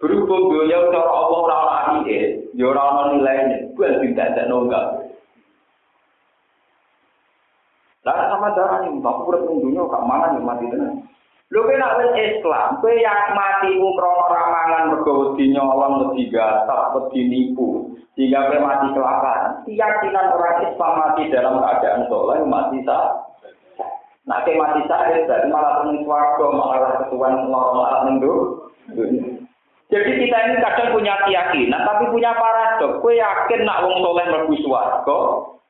[0.00, 5.12] Berhubung dunia cara Allah ora ana ahike, ya ora ana nilaine, kuwi ada nonggal.
[8.08, 11.04] Lah sama darah nih, tak urip ning dunia gak mana nih mati tenan.
[11.52, 16.96] Lho kena wis Islam, kowe yang mati ku krana ramangan mergo wedi nyolong wedi gasap
[16.96, 18.96] wedi nipu, sehingga kowe mati.
[19.68, 23.20] Keyakinan orang Islam mati dalam keadaan soleh mati sah.
[24.24, 29.44] Nah, mati sah, berarti malah temen swarga, malah ketuan lorong-lorong ning.
[29.90, 33.02] Jadi kita ini kadang punya keyakinan, tapi punya paradok.
[33.02, 35.18] Kue yakin nak wong soleh mlebu swarga,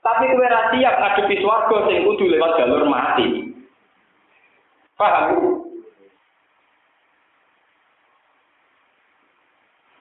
[0.04, 3.48] tapi kue ra siap ngadepi swarga sing kudu lewat jalur mati.
[5.00, 5.64] Paham?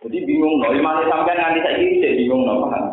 [0.03, 2.83] Jadi bingung loh, iman sampai nanti saya ini bingung loh, paham?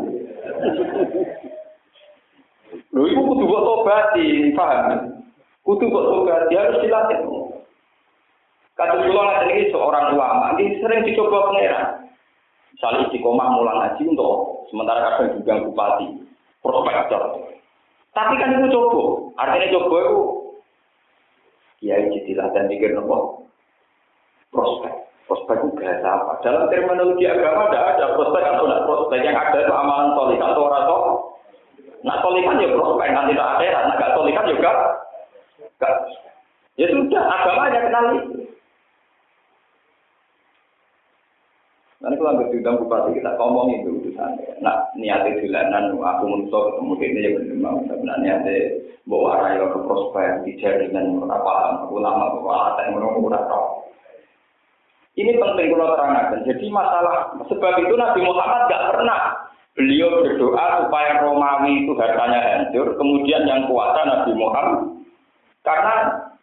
[2.95, 4.15] Lho, itu kudu buat tobat,
[4.55, 4.87] paham?
[5.67, 7.46] Kudu buat tobat, harus dilatih.
[8.77, 12.13] Kata kula ngaten iki seorang ulama, ini sering dicoba pangeran.
[12.77, 16.07] Misalnya istiqomah mulang haji untuk sementara kadang juga bupati,
[16.61, 17.23] prospektor.
[18.13, 20.21] Tapi kan itu coba, artinya coba itu
[21.81, 23.49] kiai jadi dan mikir nopo
[24.53, 24.93] prospek.
[25.25, 26.33] Prospek itu bahasa apa?
[26.45, 30.63] Dalam terminologi agama ada ada prospek atau tidak prospek yang ada itu amalan solik atau
[30.69, 30.85] orang
[32.07, 34.71] Nah solikan ya prospek nanti tidak ada, nah gak solikan juga.
[35.83, 35.95] Gak.
[36.79, 38.46] Ya sudah, agama aja kenal itu.
[41.97, 44.31] Nanti kalau ambil diundang bupati kita ngomong itu urusan.
[44.61, 48.57] Nah niatnya jalanan aku menusuk ketemu ini ya benar mau sebenarnya niatnya
[49.09, 53.87] bawa raya ke prospek di jaringan apa ulama bawa yang menunggu tahu.
[55.17, 56.45] Ini penting kalau terangkan.
[56.45, 59.21] Jadi masalah sebab itu Nabi Muhammad gak pernah
[59.73, 62.93] beliau berdoa supaya Romawi itu hartanya hancur.
[63.01, 65.01] Kemudian yang kuasa Nabi Muhammad
[65.65, 65.95] karena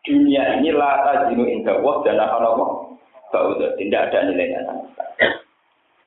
[0.01, 2.65] dunia ini lata jinu indah dan apa nama
[3.77, 4.61] tidak ada nilainya.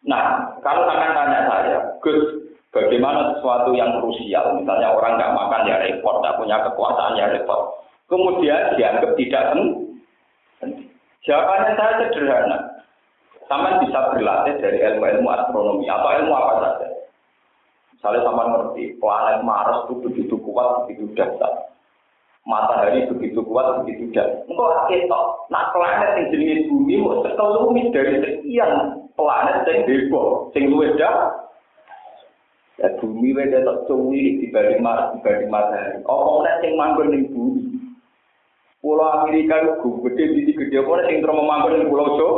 [0.06, 5.82] Nah, kalau akan tanya saya, Gus, bagaimana sesuatu yang krusial, misalnya orang nggak makan ya
[5.82, 9.44] repot, nggak punya kekuasaan ya repot, kemudian dianggap tidak
[10.62, 10.86] penting.
[11.26, 12.58] Jawabannya saya sederhana.
[13.46, 16.86] Sama bisa berlatih dari ilmu-ilmu astronomi atau ilmu apa saja.
[17.94, 21.74] Misalnya sama ngerti, planet Mars itu begitu kuat, begitu dahsyat.
[22.46, 24.50] Matahari begitu kuat, begitu dahsyat.
[24.50, 25.18] Engkau akhirnya,
[25.50, 31.48] nah planet yang jenis bumi mau sekelumit dari sekian planet sing heboh, sing luwih dah.
[32.76, 36.04] Ya bumi wae tok cuwi dibanding Mars dibanding matahari.
[36.04, 37.64] Apa nek sing manggon ning bumi?
[38.84, 42.28] Pulau Amerika itu gede, di gede, apa sing terus manggon ning pulau Jo?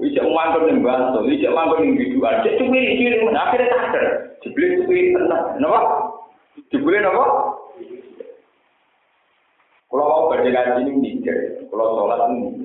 [0.00, 2.40] Ijek manggon ning Bantul, ijek manggon ning Biduan.
[2.40, 4.06] Cek cuwi iki akhirnya sadar.
[4.40, 5.42] Jebule cuwi tenan.
[5.60, 5.80] Napa?
[6.72, 7.24] Jebule napa?
[9.92, 12.61] Kalau mau berdiri ini mikir, kalau sholat ini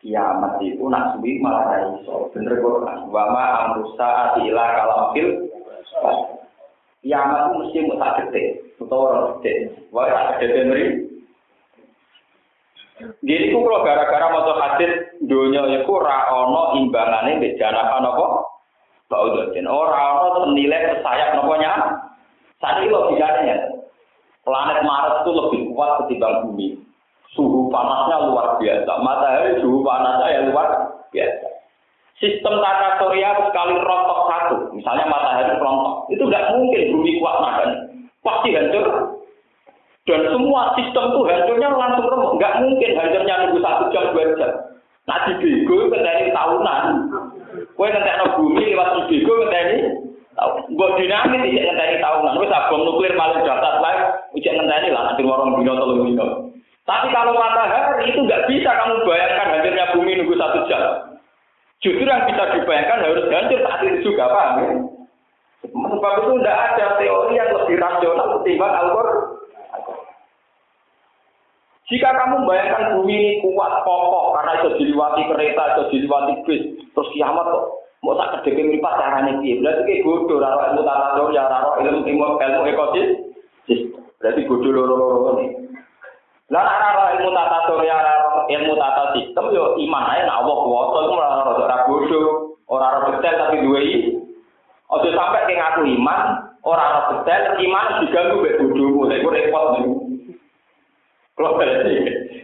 [0.00, 2.32] kiamat itu nak suwi malah ra iso.
[2.32, 3.12] Bener Quran.
[3.12, 5.28] Wa ma amru saati ila kalamil
[7.00, 8.42] kiamat itu mesti mau tak gede,
[8.76, 9.54] utawa orang gede.
[9.88, 10.86] Wah, tak gede meri.
[13.24, 14.92] Jadi ku kalau gara-gara motor hadis
[15.24, 18.26] dunia itu ra ono imbangane mbek janakan apa?
[19.08, 19.64] Baudatin.
[19.64, 21.72] Ora ono senilai sesayap nopo nya.
[22.60, 23.56] Saat ini logikanya
[24.44, 26.76] planet Mars itu lebih kuat ketimbang bumi.
[27.30, 28.92] Suhu panasnya luar biasa.
[29.06, 30.66] Matahari suhu panasnya yang luar
[31.14, 31.46] biasa.
[32.20, 37.68] Sistem tata surya sekali rontok satu, misalnya matahari rontok, itu nggak mungkin bumi kuat makan.
[38.20, 39.16] Pasti hancur.
[40.04, 42.36] Dan semua sistem itu hancurnya langsung remuk.
[42.36, 44.52] Nggak mungkin hancurnya nunggu satu jam, dua jam.
[45.10, 46.82] Di bego dari tahunan.
[47.78, 49.78] Kue ngetek bumi lewat bego ini
[50.76, 52.38] Buat dinamis tidak ngenteni tahunan.
[52.40, 53.96] Wis bom nuklir paling dahsyat lah,
[54.32, 56.26] ujian ngenteni lah nanti warung dino tolong dino.
[56.90, 60.82] Tapi kalau matahari itu nggak bisa kamu bayangkan hancurnya bumi nunggu satu jam.
[61.78, 64.70] Justru yang bisa dibayangkan harus hancur saat itu juga, paham ya?
[65.70, 69.18] Sebab itu tidak ada teori yang lebih rasional ketimbang Al-Quran.
[71.94, 77.10] Jika kamu bayangkan bumi ini kuat kokoh karena itu diliwati kereta, itu diliwati bis, terus
[77.14, 79.60] kiamat kok Mau tak kedeke mripat carane piye?
[79.60, 83.08] Berarti ki bodoh ora ilmu tata ya ora ilmu ilmu ilmu ekosis.
[84.16, 85.69] Berarti bodoh loro-loro ini.
[86.50, 88.14] Lah nek ora ilmu tata surya ora
[88.50, 92.26] ilmu tata sistem yo iman ae nek Allah kuwasa iku ora ora bodoh,
[92.66, 93.82] ora ora detail tapi duwe.
[94.90, 96.20] Ojo sampai ke ngaku iman,
[96.66, 99.06] ora ora detail iman diganggu mek bodohmu.
[99.06, 99.94] Lha iku repot niku.
[101.38, 101.94] Kalau berarti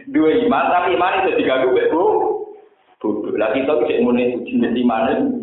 [0.07, 2.47] dua iman tapi iman itu diganggu mek bodoh.
[3.35, 5.35] Lah kita bisa muni jenis iman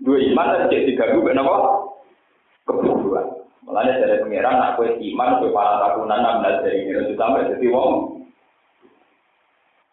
[0.00, 1.84] dua iman dan jadi diganggu kenapa?
[2.64, 3.33] Kebutuhan.
[3.64, 7.66] Mulanya dari pangeran, aku iman, aku para takunan, enam belas dari ini, itu sampai jadi
[7.72, 7.92] wong.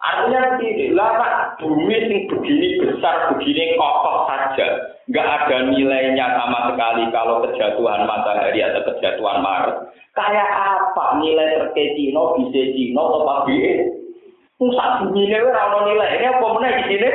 [0.02, 1.30] Artinya tidak lama
[1.62, 4.68] bumi yang begini besar, begini kokoh saja,
[5.08, 9.88] nggak ada nilainya sama sekali kalau kejatuhan matahari atau kejatuhan Mars.
[10.12, 13.88] Kayak apa nilai terkecino, bisa cino, atau pagi?
[14.60, 17.10] Pusat bumi ini orang nilainya apa mana di sini?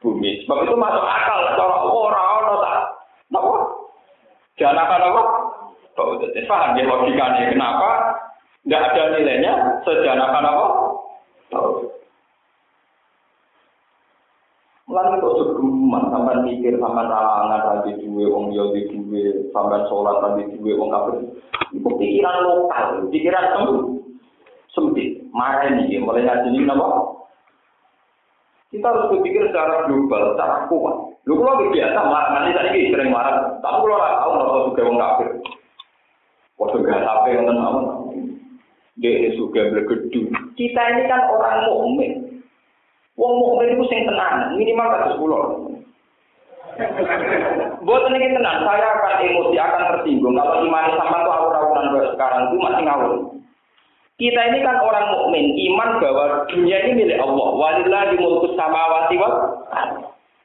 [0.00, 0.42] bumi.
[0.44, 2.78] Sebab itu masuk akal cara ora ono tak.
[3.30, 3.54] Napa?
[4.56, 5.22] Jangan apa?
[6.00, 7.90] Bau jadi paham ya logikanya kenapa
[8.64, 9.52] tidak ada nilainya
[9.84, 10.66] sejanakan apa?
[11.52, 11.84] Bau.
[14.88, 20.16] Lalu kok segeman sampai mikir sampai ralangan tadi dua wong yo di dua sampai sholat
[20.24, 21.16] tadi dua wong kafir.
[21.76, 23.44] Itu pikiran lokal, pikiran
[24.72, 25.20] sempit.
[25.36, 26.88] Marah ini mulai ngaji ini apa?
[28.72, 30.96] Kita harus berpikir secara global, secara kuat.
[31.28, 35.28] Lu kalau biasa, nanti tadi sering marah, tapi kalau nggak tahu nggak juga wong kafir.
[36.60, 37.76] Waktu gak yang tenang,
[39.00, 40.28] dia juga bergedung.
[40.60, 42.12] Kita ini kan orang mukmin.
[43.16, 45.44] Wong mukmin itu sing tenang, minimal kasus pulau.
[47.80, 50.36] Buat ini tenang, saya akan emosi, akan tersinggung.
[50.36, 53.12] Kalau iman sama tuh awur-awuran sekarang itu masih ngawur.
[54.20, 57.48] Kita ini kan orang mukmin, iman bahwa dunia ini milik Allah.
[57.56, 59.64] Walillahi mulku samawati wal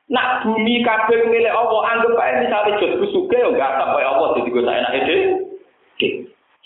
[0.05, 4.37] Nak bumi kabeh milik Allah, anggap aja misalnya jod suge ya enggak tak kaya Allah
[4.37, 5.17] jadi gue saya enak ide.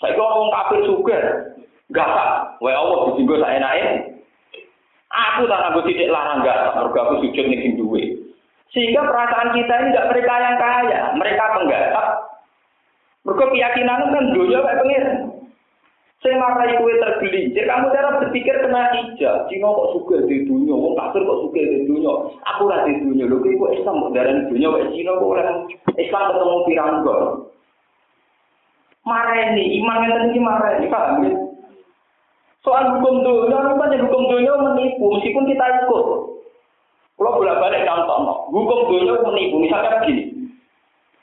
[0.00, 0.80] Saya kok ngomong kafir
[1.90, 2.30] enggak tak
[2.62, 3.74] kaya Allah jadi gue saya enak
[5.10, 8.14] Aku tak nanggung titik larang tak mergo aku sujud ning duwe.
[8.70, 12.06] Sehingga perasaan kita ini enggak mereka yang kaya, mereka penggarap.
[13.26, 15.18] Mergo keyakinan kan dunia kayak pengiran.
[16.20, 19.48] Saya marai kue tergelincir, kamu cara berpikir kena hijab.
[19.48, 22.12] Cina kok suka di dunia, wong kafir kok suka di dunia.
[22.44, 25.64] Aku lah di dunia, lho kok Islam darah di dunia, kok Cina kok orang
[25.96, 26.56] Islam ketemu.
[26.76, 27.49] Marah
[29.54, 31.32] ini, iman yang tadi marah ini, paham ya?
[32.60, 36.06] Soal hukum dunia, rupanya hukum dunia menipu, meskipun kita ikut.
[37.16, 40.24] Kalau bolak balik contoh, hukum dunia menipu, misalnya begini,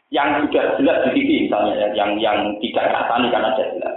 [0.09, 3.95] yang sudah jelas di TV misalnya, yang yang tidak kasani karena jelas.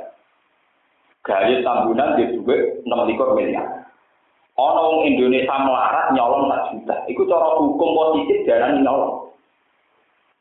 [1.21, 3.81] gaya tambunan di duwe 6 miliar.
[4.57, 6.97] Wong Indonesia melarat nyolong 4 juta.
[7.09, 9.33] Iku cara hukum positif jalan nyolong.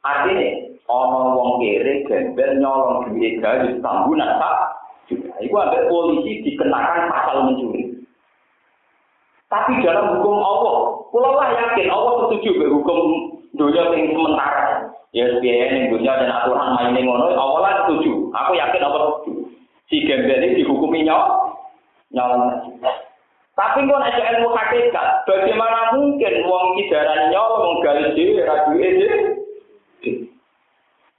[0.03, 4.57] Artinya, ono wong kere gembel nyolong duit gaya tambunan tak
[5.05, 5.33] juta.
[5.39, 7.93] Iku ada polisi dikenakan pasal mencuri.
[9.49, 10.77] Tapi dalam hukum Allah,
[11.09, 12.99] pulau lah yakin Allah setuju dengan hukum
[13.57, 14.65] dunia yang sementara.
[15.09, 18.29] Ya, SBN yang dunia dan aturan main yang ngono, Allah lah setuju.
[18.29, 19.49] Aku yakin Allah setuju.
[19.89, 21.57] si gembel ini dihukumi nyol
[22.13, 22.61] nyolong
[23.57, 29.09] tapi kok ada ilmu hakikat bagaimana mungkin wong kidaran nyol wong galis di radu ini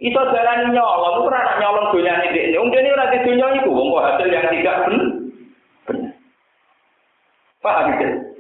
[0.01, 4.29] itu jalan nyolong itu pernah nyolong dunia ini wong ini radu dunia itu wong hasil
[4.33, 5.09] yang tidak benar
[7.61, 8.31] paham gitu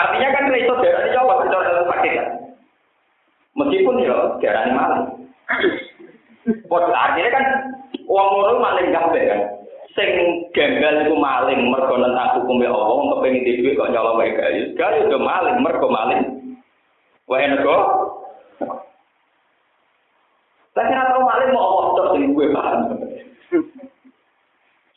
[0.00, 2.28] Artinya kan itu darah Jawa secara sakit kan.
[3.58, 5.04] Meskipun ya darah ini maling.
[6.70, 7.44] artinya kan
[8.08, 9.40] uang ngono maling kabeh kan.
[9.92, 10.10] Sing
[10.54, 14.62] gagal iku maling mergo nentang hukum Allah wong kepengin dhuwit kok nyolong wae gayu.
[14.78, 16.22] Gayu udah maling mergo maling.
[17.28, 17.76] Wae nego.
[20.80, 22.78] Tapi ora tau maling mau Allah terus sing gue paham.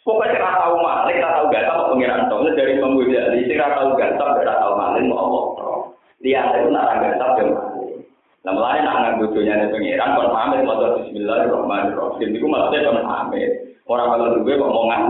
[0.08, 2.36] Pokoknya ora tau maling, ora tau gantap apa pengiran to.
[2.56, 5.84] Dari pembuja, sing ora tau gantap, ora tau maling mau Allah terus.
[6.24, 8.00] Lihat itu nak gantap ya maling.
[8.48, 12.30] Nah, mulai nak nganggo dunyane pengiran kon pamit maca bismillahirrahmanirrahim.
[12.32, 13.52] Iku maksudnya kon pamit.
[13.84, 15.04] Orang kalau duwe kok omongan.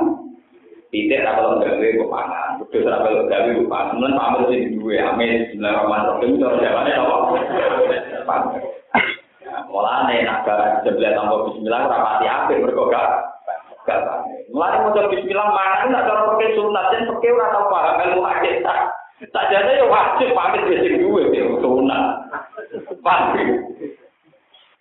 [0.90, 2.50] Tidak kalau gawe kok pangan.
[2.66, 3.98] Kudu ora kalau gawe kok pangan.
[4.02, 7.16] Mun pamit sing duwe amin bismillahirrahmanirrahim cara jawane apa?
[8.26, 8.73] Pamit.
[9.74, 13.10] Mulane nak barang sebelah tanpa bismillah ora pati apik mergo gak
[13.90, 14.06] gak.
[14.54, 18.80] Mulane maca bismillah mangan nak cara pakai sunat yen pakai ora tau paham ilmu hakikat.
[19.34, 21.26] Sajane yo wajib pamit wis sing duwe
[21.58, 22.06] sunat.
[23.02, 23.50] Pamit.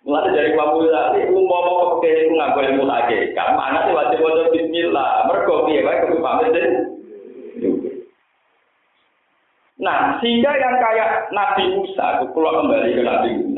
[0.03, 3.33] Mulai dari Ghazali, umum mau pakai nggak boleh mulai.
[3.33, 5.25] Karena mana sih wajib wajib Bismillah.
[5.25, 6.53] Mereka dia baik ke pamit.
[9.83, 13.52] Nah, sehingga yang kayak Nabi Musa, keluar kembali ke Nabi Musa.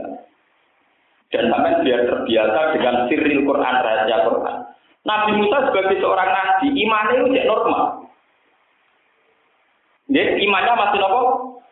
[1.36, 4.58] Dan sampai biar terbiasa dengan siril Quran, rahasia Quran.
[5.04, 8.08] Nabi Musa sebagai seorang nabi, imannya itu normal.
[10.08, 11.22] Jadi imannya masih nopo.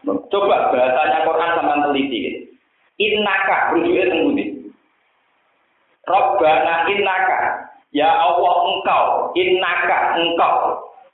[0.04, 2.52] Coba bahasanya Quran sama teliti.
[3.00, 4.46] Innaka, rujuknya tembudi.
[6.04, 7.40] Robbana innaka,
[7.96, 10.56] ya Allah engkau, innaka engkau,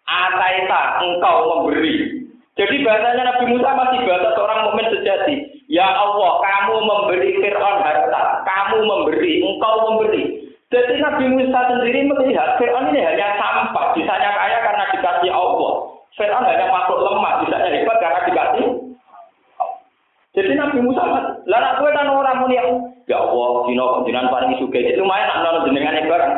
[0.10, 2.26] ataita engkau memberi.
[2.58, 5.36] Jadi bahasanya Nabi Musa masih bahasa seorang mukmin sejati.
[5.70, 10.50] Ya Allah, kamu memberi Fir'aun harta, kamu memberi, engkau memberi.
[10.70, 15.74] Jadi Nabi Musa sendiri melihat Fir'aun ini hanya sampah, bisanya kaya karena dikasih Allah.
[16.18, 18.90] Fir'aun hanya makhluk lemah, bisanya hebat karena dikasih
[20.40, 21.04] jadi Nabi Musa,
[21.50, 22.56] lah aku kan orang muni
[23.10, 24.78] ya Allah, dino jenengan paling suka.
[24.78, 26.34] Itu lumayan nak nonton jenengan barang.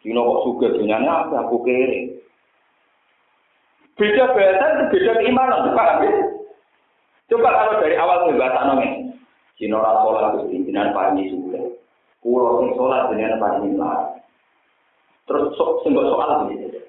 [0.00, 2.18] Dino kok suka jenengan apa aku kiri.
[3.94, 6.12] Beda bahasa, beda keimanan, paham ya?
[7.32, 9.04] Coba kalau dari awal bahasa nongeng,
[9.64, 11.56] Dino rasolat gusti jenengan paling suka.
[12.20, 14.12] Pulau sing sholat jenengan paling lah.
[15.24, 16.84] Terus sok sing soal begitu.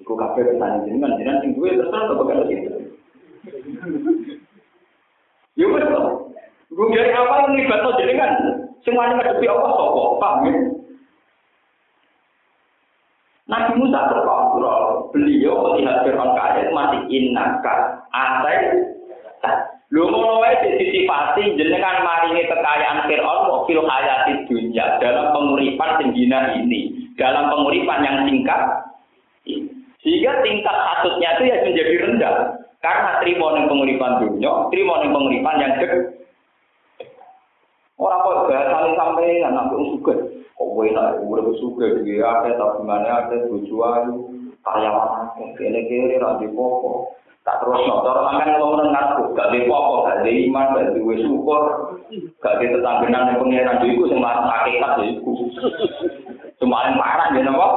[0.00, 2.72] Iku kabeh pertanyaan jenengan, jenengan sing terserah apa kalau gitu.
[5.54, 6.02] Ya wis to.
[6.74, 8.32] Gue dari awal nglibatno jenengan.
[8.82, 10.02] Semuanya ngadepi Allah sapa?
[10.18, 10.54] Paham ya?
[13.44, 15.14] Nabi Musa terkontrol.
[15.14, 18.58] Beliau melihat Fir'aun kaya masih innaka atai
[19.94, 26.50] Lu ngono wae disifati jenengan maringi kekayaan Fir'aun kok fil hayati dunia dalam penguripan sendina
[26.58, 28.58] ini, dalam penguripan yang singkat.
[30.02, 32.34] Sehingga tingkat hasutnya itu ya menjadi rendah.
[32.82, 35.92] Karena terima ning penguripan dunia, terima ning penguripan yang dek.
[37.94, 40.14] Orang kok bahasa sampai anak itu suka.
[40.58, 44.02] Kok gue nak gue suka dia ada tabungannya ada tujuan
[44.66, 47.14] karyawan kene kene di pokok.
[47.44, 51.62] Tak terus notor makan ngomong ngaku, gak di pokok, gak di iman, gak di syukur,
[52.40, 55.52] gak di tetanggenan yang pengiran itu semua hakikat itu.
[56.56, 57.68] Semua yang parah ya nopo.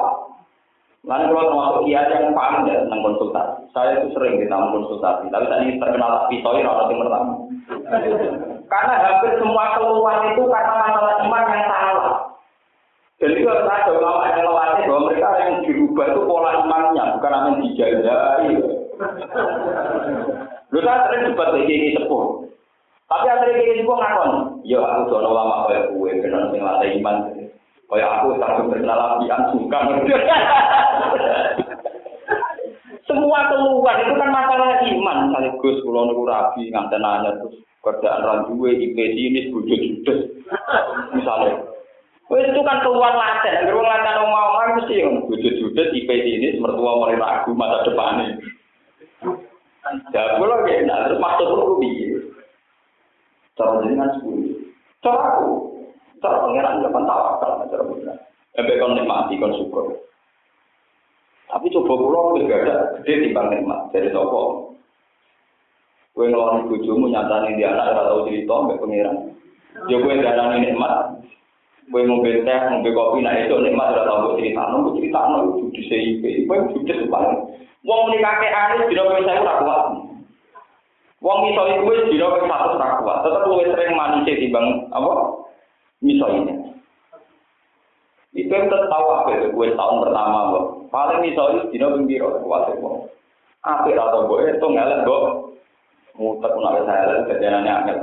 [1.04, 3.68] Lalu kalau termasuk kiai yang paham ya tentang konsultasi.
[3.76, 7.34] Saya itu sering kita konsultasi, tapi tadi terkenal pisau ini orang timur pertama.
[8.72, 12.16] Karena hampir semua keluhan itu karena masalah iman yang salah.
[13.20, 18.52] Dan itu harus ada ulama yang mereka yang dirubah itu pola imannya, bukan yang dijajahi.
[20.74, 22.26] Lu saya sering debat lagi ini sepuh.
[23.08, 24.32] Tapi akhirnya ini sepuh ngakon.
[24.68, 27.16] Ya aku dono ulama kayak gue, kenal sing latih iman.
[27.88, 29.80] Kayak aku tak terkenal apian suka.
[33.08, 35.18] Semua keluar itu kan masalah iman.
[35.32, 40.44] Misalnya Gus, kalau nunggu rabi, nganten nanya terus kerjaan randuwe, IP ini, bojo judes.
[41.16, 41.64] Misalnya.
[42.28, 46.60] Wes itu kan keluar laten, beruang laten mau mau mesti yang bojo judes, IP ini,
[46.60, 48.36] mertua mulai ragu masa depannya.
[50.12, 52.22] Ya, gue lagi, nah, terus maksud lu biar.
[53.58, 54.54] Cara jenengan sepuluh.
[55.02, 55.50] Cara aku,
[56.22, 58.18] cara pengiran jangan tawakal, cara pengiran.
[58.54, 59.86] Sampai kon nikmati, kon syukur.
[61.48, 64.76] Tapi coba pulau juga ada gede timbang nikmat dari toko.
[66.12, 69.18] Kue ngeloni bujumu nyatani di anak ora tau cerita mbek pangeran.
[69.88, 71.24] Ya kue darani nikmat.
[71.88, 75.24] Kue ngombe teh, ngombe kopi, nah itu nikmat udah tau gue cerita nong, gue cerita
[75.24, 77.48] nong, gue judi sih, gue judi sepan.
[77.88, 79.66] Wong ini kakek anis, jadi aku bisa ikut aku
[81.24, 84.68] Wong miso itu gue jadi aku bisa ikut aku Tetap gue sering manusia di bang,
[84.92, 85.12] apa?
[86.04, 86.54] Miso ini.
[88.36, 92.68] Itu yang tertawa, gue gue tahun pertama, gue paling miso itu jadi aku bisa ikut
[92.68, 92.88] aku.
[93.64, 95.20] Apa itu atau gue itu ngelet, gue
[96.20, 97.96] muter, gue ngelet, saya ngelet, kejadiannya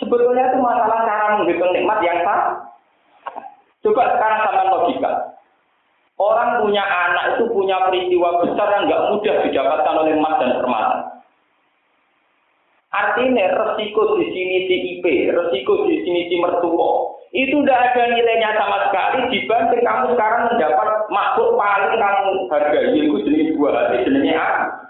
[0.00, 2.72] Sebetulnya itu masalah cara menghitung nikmat yang sah.
[3.82, 5.12] Coba sekarang sama logika.
[6.22, 10.96] Orang punya anak itu punya peristiwa besar yang nggak mudah didapatkan oleh emas dan permata.
[12.92, 18.52] Artinya resiko di sini si IP, resiko di sini si mertua, itu tidak ada nilainya
[18.52, 24.81] sama sekali dibanding kamu sekarang mendapat makhluk paling kamu hargai, yaitu jenis buah jenisnya apa?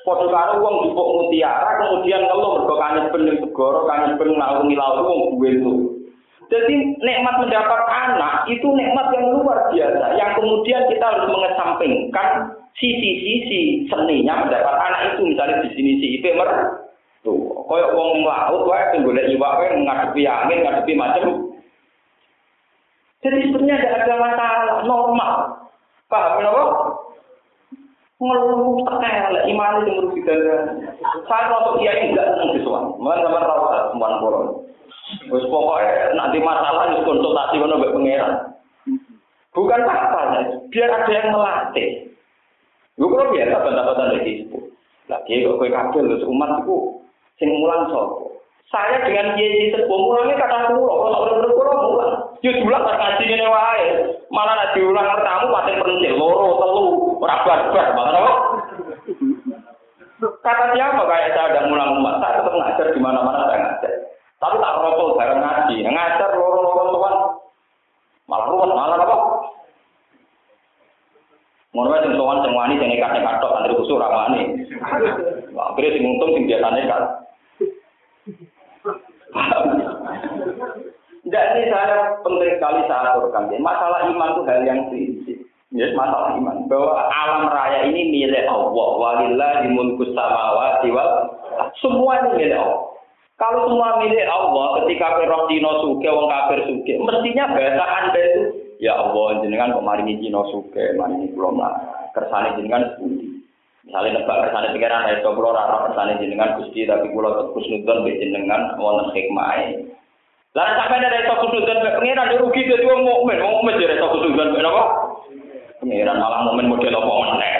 [0.00, 5.04] Foto karo wong jupuk mutiara, kemudian ngeluh mergo kangen ben segoro, kangen ben ngalungi laut
[5.04, 5.72] wong itu.
[6.50, 12.28] Jadi nikmat mendapat anak itu nikmat yang luar biasa, yang kemudian kita harus mengesampingkan
[12.74, 16.50] sisi-sisi seninya mendapat anak itu, misalnya di sini si IP mer,
[17.22, 17.38] tuh,
[17.68, 21.54] koyok wong laut wae sing golek iwak wae ngadepi angin, ngadepi macam.
[23.20, 25.32] Jadi sebenarnya tidak ada masalah, normal.
[26.08, 26.62] Paham kenapa?
[28.20, 30.40] Ngeluh tekel, iman itu merugi dan
[31.24, 34.60] Saya waktu dia enggak senang disuan, mana sama semua orang.
[35.32, 38.32] Wes pokoknya nanti masalah itu konsultasi mana mbak pangeran.
[39.50, 40.20] Bukan apa
[40.70, 41.88] biar ada yang melatih.
[43.00, 44.64] Gue kalau biasa bantah-bantah dari Facebook.
[45.08, 46.76] Lagi kok kue kabel terus umat itu
[47.40, 48.44] sing mulang sopo.
[48.70, 52.14] Saya dengan kiai sepuh mulangnya kata kulo, kalau udah berkulo mulang.
[52.40, 53.86] Yo diulang pas ngaji ini wae.
[54.32, 56.84] Malah nak diulang tamu pasti penting loro telu
[57.20, 58.32] ora barbar, apa?
[60.40, 63.92] Kata siapa kayak saya ada mulang umat, saya tetap ngajar di mana-mana saya ngajar.
[64.40, 65.76] Tapi tak rokok bareng ngaji.
[65.84, 67.14] Ngajar loro-loro tuan.
[68.24, 69.16] Malah ruwet, malah apa?
[71.76, 74.64] Ngono wae sing sowan wani sing nekat-nekat tok antri kusuk ora wani.
[75.52, 77.02] Akhirnya sing untung sing biasa nekat.
[81.20, 83.52] Tidak ini saya penting sekali saya aturkan.
[83.60, 85.38] Masalah iman itu hal yang prinsip.
[85.70, 88.88] Ya, masalah iman bahwa alam raya ini milik Allah.
[88.96, 91.30] Walillahi mulkus samawati wal
[91.78, 92.90] semua ini milik Allah.
[93.40, 98.42] Kalau semua milik Allah, ketika perok dino suke, wong kafir suke, mestinya bahasa anda itu,
[98.84, 101.72] ya Allah, jenengan kok mari dino suke, mari ini belum lah,
[102.12, 103.00] kersane jenengan.
[103.80, 108.20] Misalnya nebak kersane pikiran, ya lo rara kersane jenengan gusti, tapi kulo terus nudon be
[108.20, 109.56] jenengan, wonten hikmah.
[110.50, 114.02] Lalu sampai ada itu kusnudon be pengiran, dia rugi jadi wong mukmin, wong mukmin jadi
[114.02, 114.84] itu kusnudon be apa?
[115.78, 117.56] Pengiran malah mukmin model apa meneh.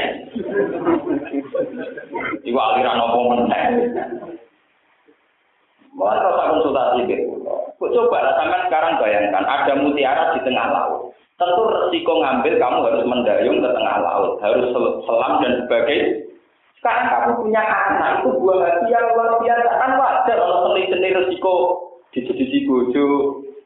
[2.43, 3.64] Iku aliran apa meneh.
[5.95, 7.38] Malah rasa konsultasi gitu.
[7.78, 11.14] Coba lah sampai sekarang bayangkan ada mutiara di tengah laut.
[11.38, 14.66] Tentu resiko ngambil kamu harus mendayung ke tengah laut, harus
[15.07, 16.26] selam dan sebagainya.
[16.82, 21.55] Sekarang kamu punya anak itu buah hati yang luar biasa kan wajar kalau seni-seni resiko
[22.11, 23.04] di sisi bojo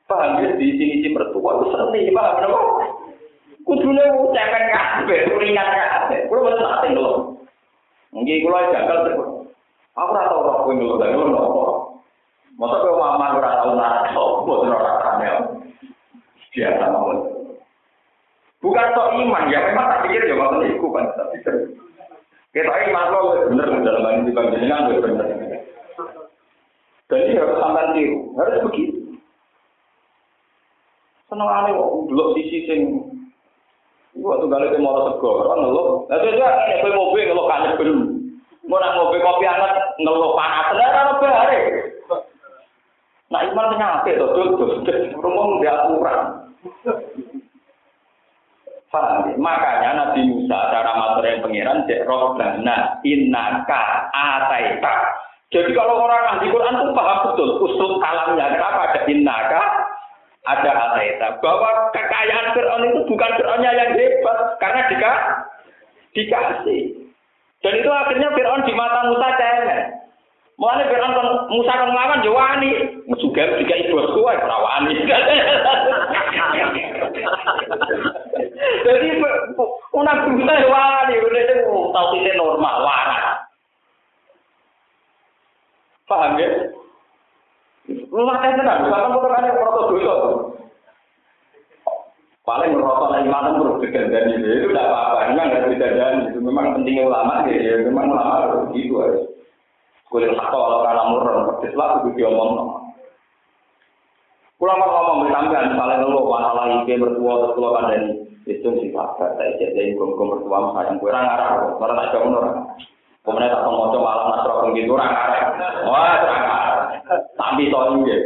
[0.05, 2.49] paham ya di sini si mertua itu seni paham ya
[3.64, 4.05] kudune
[4.36, 7.09] cemen kabeh ringan kabeh kulo mboten ate lho
[8.12, 8.99] nggih kulo jangkal
[9.95, 11.64] aku ora tau kok kuwi lho lho nopo
[12.55, 15.36] Masa kau mama ora tau nak sopo ora kamel.
[16.55, 17.18] Biasa mawon.
[18.62, 21.55] Bukan sok iman ya, memang tak pikir ya waktu itu kan tak pikir.
[22.55, 23.20] Kita iman lo
[23.51, 25.43] bener dalam ini kan jenengan bener.
[27.12, 29.20] Jadi harus sampai tiru, harus begitu.
[31.28, 32.80] Seneng kok belok sisi sing
[34.14, 36.07] Iku waktu gale ke motor sego, kan ngeluh.
[36.07, 37.90] Lah itu juga nek kowe mobil ngeluh kan ben.
[38.64, 41.59] Mau nak ngopi kopi anget ngeluh panas, ora ono bare.
[43.32, 44.46] Nah, iman penyakit, tuh, tuh,
[44.86, 46.14] tuh, rumah nggak ya?
[49.34, 50.94] Makanya Nabi Musa cara
[51.26, 54.96] yang pangeran cek robbana innaka ataita.
[55.55, 58.59] Jadi kalau orang ahli Quran itu paham betul usul kalamnya.
[58.59, 59.62] Kenapa ada innaka
[60.50, 61.38] ada ataita?
[61.38, 65.12] Bahwa kekayaan Fir'aun itu bukan Fir'aunnya yang hebat karena dika,
[66.11, 67.07] dikasih.
[67.62, 69.94] Dan itu akhirnya Fir'aun di mata Musa cemen.
[70.59, 72.70] Mulane Fir'aun kon Musa kon nglawan yo wani.
[73.14, 75.07] Juga tiga ibu kuwi ora wani.
[78.82, 79.07] Jadi
[79.94, 81.55] una Musa wani, udah itu
[81.94, 83.43] tauhidnya normal, waras.
[86.05, 86.48] Paham ya?
[87.88, 90.14] Lu mati tenang, sampai kok kan proto dosa.
[92.44, 97.09] Paling merosot lagi malam perlu digandani itu tidak apa-apa, memang harus digandani itu memang pentingnya
[97.09, 99.24] ulama ya, memang ulama harus begitu harus.
[100.12, 102.84] Kulit satu kalau karena murah, pedes lah itu diomong.
[104.61, 108.12] Pulang mau ngomong bersampean, misalnya dulu masalah IP bertua terus pulau kan dari
[108.44, 111.50] itu sih pak, saya jadi bertua sayang gue orang arah,
[111.80, 112.57] orang tak jauh orang.
[113.25, 115.43] Kemudian tak mau coba malam nak terus gitu orang arah,
[115.89, 116.77] wah orang arah,
[117.41, 118.18] tapi dia.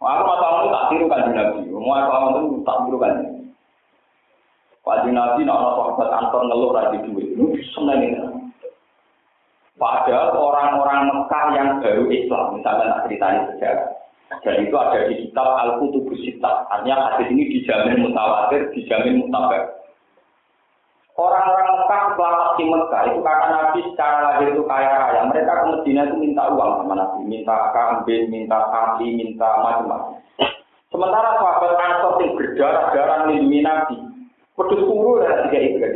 [0.00, 3.14] Wah, aku masalah itu tak tiru kan nabi, mau aku itu tak tiru kan.
[4.88, 7.36] Pak Nabi nak ana sahabat antar ngeluh ra di duit.
[7.36, 8.20] Lu seneng ini.
[9.76, 13.88] Padahal orang-orang Mekah yang baru Islam, misalnya tak ceritanya sejarah,
[14.42, 16.66] dan itu ada di kitab Al-Qutubus Sittah.
[16.72, 19.77] Artinya hadis ini dijamin mutawatir, dijamin mutabar.
[21.18, 25.26] Orang-orang Mekah setelah di Mekah itu karena Nabi secara lahir itu kaya raya.
[25.26, 30.22] Mereka ke Medina itu minta uang sama Nabi, minta kambing, minta sapi, minta macam-macam.
[30.94, 33.96] Sementara sahabat Ansor yang berdarah-darah melindungi Nabi,
[34.54, 35.92] pedus kuru dan tiga itu kan.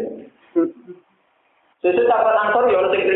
[1.79, 3.15] Sesuatu sahabat Ansor ya orang itu.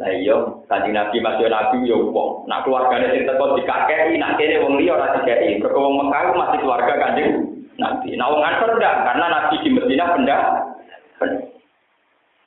[0.00, 0.36] Lah iya,
[0.72, 2.48] kanjeng Nabi masih Nabi ya wong.
[2.48, 5.60] Nak keluargane sing teko dikakeki, nak kene wong liya ora dikeki.
[5.60, 7.30] Mergo wong Mekah masih keluarga kanjeng
[7.76, 8.16] Nabi.
[8.16, 10.42] Nah wong Ansor enggak, karena Nabi di Medina pendak.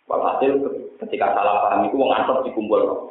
[0.05, 0.51] Walhasil
[1.01, 3.09] ketika salah paham itu wong Ansor dikumpul.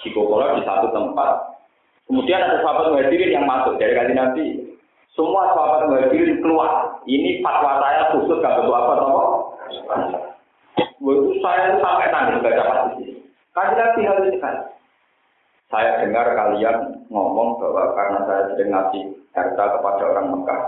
[0.00, 1.58] Sikokola di satu tempat.
[2.06, 4.46] Kemudian ada sahabat muhajirin yang masuk dari kanjeng Nabi.
[5.12, 6.98] Semua sahabat muhajirin keluar.
[7.06, 9.10] Ini fatwa saya khusus gak betul apa toh.
[11.02, 13.14] Waktu saya sampai nangis baca hadis ini.
[13.52, 14.60] Kaji Nabi harus sekali.
[15.72, 20.60] Saya dengar kalian ngomong bahwa karena saya sedang ngasih harta kepada orang Mekah,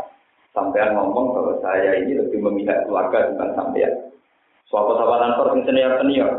[0.55, 3.93] sampean ngomong bahwa saya ini lebih memihak keluarga dengan sampean.
[4.71, 6.31] Suatu ansor yang senior senior.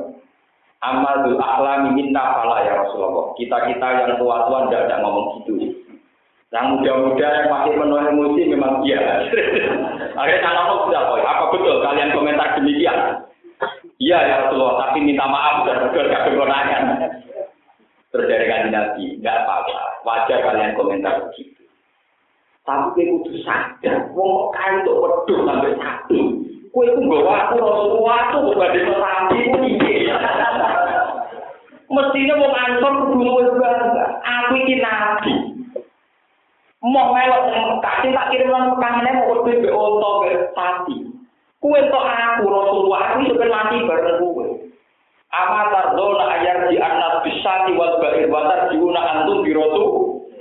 [0.82, 3.36] Amalul ahlami minna fala ya Rasulullah.
[3.36, 5.54] Kita kita yang tua tua tidak ada ngomong gitu.
[6.54, 9.28] Yang muda-muda yang masih penuh emosi memang iya.
[10.20, 13.28] Akhirnya saya sudah Apa betul kalian komentar demikian?
[13.96, 16.06] Iya ya Rasulullah, tapi minta maaf dan betul.
[18.12, 21.55] Terus dari kanji Nabi, nggak apa-apa, wajar kalian komentar begitu.
[22.66, 26.20] tapi kue kudu sadar, wong kok kain untuk wedhus sampai satu,
[26.74, 29.94] kue itu gak waktu Rasulullah itu bukan di merapi pun ini.
[31.86, 35.34] Mestinya mau ngantor ke dunia bangga, aku iki nabi.
[36.82, 40.98] Mau melok ke Mekah, kita kirim nang Mekah, ini mau ke BBO atau ke Pati.
[41.62, 44.46] Kue itu aku, Rasulullah, aku itu mati bareng kowe.
[45.30, 49.54] Apa tardona ayat di anak bisa diwat bahir, wadah diuna antun di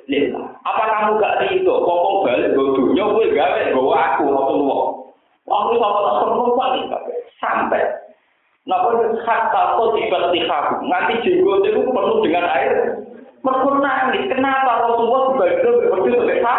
[0.09, 0.47] lillah.
[0.65, 1.75] Apa kamu gak ridho?
[1.81, 4.83] Kokong balik gue dunia kue gawe gue aku Rasulullah.
[5.45, 6.73] Aku sama tak perempuan
[7.41, 7.85] sampai.
[8.65, 12.73] Napa itu kata kau tiba tiba nganti jenggot itu penuh dengan air.
[13.45, 14.25] Mereka nangis.
[14.33, 15.57] Kenapa Rasulullah sebagai
[15.93, 16.55] berbeda berbeda?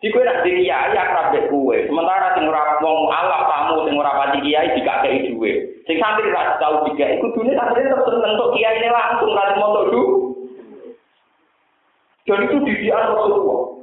[0.00, 1.76] Di kue nak kiai kue.
[1.90, 5.76] Sementara sing ora wong alap tamu sing ora pati kiai dikakei duwe.
[5.84, 9.92] Sing santri ra tau dikakei kudune santri tetep seneng tok kiai ini langsung kan motor
[9.92, 10.27] du.
[12.28, 13.80] Dan itu didian Rasulullah.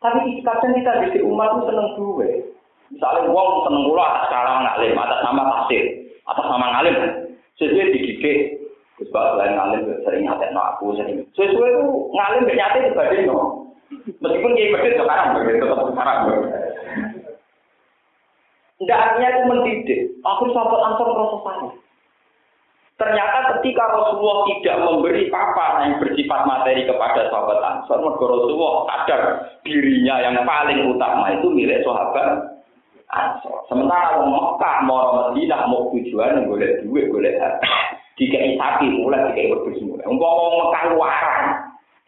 [0.00, 2.28] Tapi kadang kita di umat itu seneng duwe.
[2.88, 5.84] Misalnya wong seneng kula atas cara ngalim, atas nama tafsir,
[6.24, 6.96] atas nama ngalim.
[7.60, 8.64] Sesuai dididik.
[8.96, 11.20] Terus selain ngalim sering nyatet aku sering.
[11.36, 13.68] Sesuai itu ngalim nyatet dibanding no.
[14.24, 16.18] Meskipun kiai bedit sekarang begitu tetap sekarang.
[18.78, 20.00] Tidak artinya itu mendidik.
[20.22, 21.68] Aku sahabat ansor proses saya.
[22.98, 29.22] Ternyata ketika Rasulullah tidak memberi apa yang bersifat materi kepada sahabat Ansor, maka Rasulullah sadar
[29.62, 32.58] dirinya yang paling utama itu milik sahabat
[33.06, 33.62] Ansor.
[33.70, 37.38] Sementara orang Mekah mau Madinah mau tujuan boleh duit boleh.
[38.18, 40.02] Dikai sapi mulai dikai wedhus mulai.
[40.10, 41.44] Umpama Mekah luaran,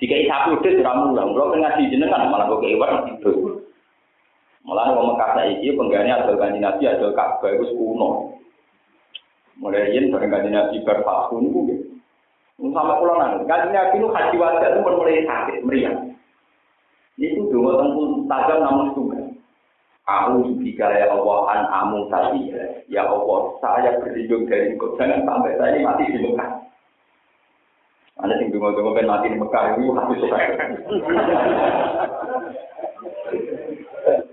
[0.03, 3.63] jika sapi udah sudah mulai, kalau ngaji jenengan malah kok kewan itu.
[4.67, 8.40] Malah mau Mekah saiki penggane adol kanji Nabi adol Ka'bah itu kuno.
[9.61, 11.85] Mulai yen bareng kanji Nabi berfahku niku gitu.
[12.73, 15.99] Sama pulau nang, kanji Nabi itu haji wajah itu mulai sakit meriang.
[17.21, 19.25] Itu dua tempun tajam namun tunggal.
[20.09, 22.51] Aku juga ya Allah an amu tadi
[22.89, 26.51] ya Allah saya berlindung dari engkau jangan sampai saya mati di Mekah.
[28.21, 30.39] Ada yang dungo-dungo ben mati di Mekah itu hati suka.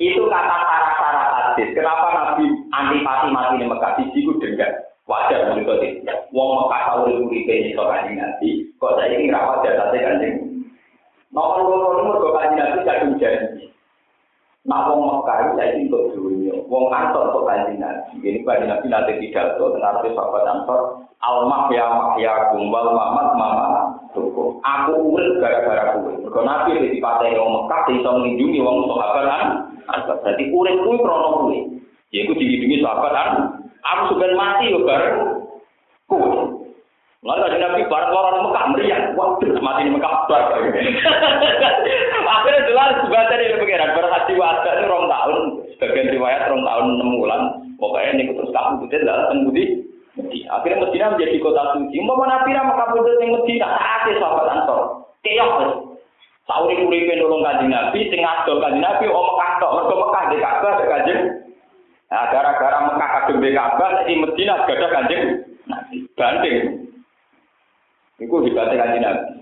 [0.00, 1.68] Itu kata syarat-syarat hadis.
[1.76, 3.92] Kenapa Nabi antipati mati di Mekah?
[4.00, 4.72] Di situ dengar.
[5.04, 5.92] Wajar begitu sih.
[6.32, 8.50] Wong Mekah tahu itu uripe ini kok kanjeng Nabi.
[8.80, 10.34] Kok saya ini rawat jasa kanjeng.
[11.32, 13.69] Nomor loro nomor kok kanjeng Nabi kadung janji.
[14.68, 16.52] Nah, wong Mekah itu saya untuk dunia.
[16.68, 18.20] Wong Ansor kok kanjeng Nabi.
[18.20, 19.72] Ini kanjeng Nabi nanti tidak tahu.
[19.72, 20.80] Tentu sahabat Ansor.
[21.20, 23.68] Almah ya mah ya kumbal mamat mama.
[24.12, 24.60] Tuku.
[24.60, 26.12] Aku urip gara-gara kuwe.
[26.20, 29.26] Mergo Nabi wis dipateni wong Mekah sing iso nglindungi wong sahabat
[29.96, 30.16] Ansor.
[30.28, 31.58] Dadi urip kuwi krono kuwi.
[32.12, 33.46] Yaiku dilindungi sahabat Ansor.
[33.80, 35.16] Aku sudah mati yo bareng.
[37.20, 40.56] Lalu ada nabi bareng orang Mekah meriah, waduh mati di Mekah bar.
[42.32, 45.36] Akhirnya jelas sebaca dari pengiran berhati wadah ini rong tahun,
[45.76, 47.42] sebagian riwayat rong tahun enam bulan.
[47.76, 49.64] Pokoknya ini terus kamu itu adalah tembudi.
[50.48, 51.96] Akhirnya Medina menjadi kota suci.
[52.00, 54.80] Mau Nabi Mekah pundut ning Medina saate sahabat Ansor.
[55.20, 55.52] Keok.
[56.48, 60.36] Sauri uripe nolong Kanjeng Nabi sing ngadol Kanjeng Nabi om Mekah tok mergo Mekah di
[60.40, 61.20] Ka'bah di Kanjeng.
[62.08, 65.22] Nah, gara-gara Mekah kadung di Ka'bah di Medina gada Kanjeng
[66.16, 66.80] Nabi.
[68.20, 69.40] Iku hebatnya Kanjeng Nabi.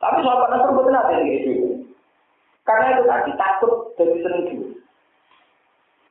[0.00, 1.52] Tapi sahabat Ansor betul ada yang itu.
[2.64, 4.72] Karena itu tadi takut seneng duit.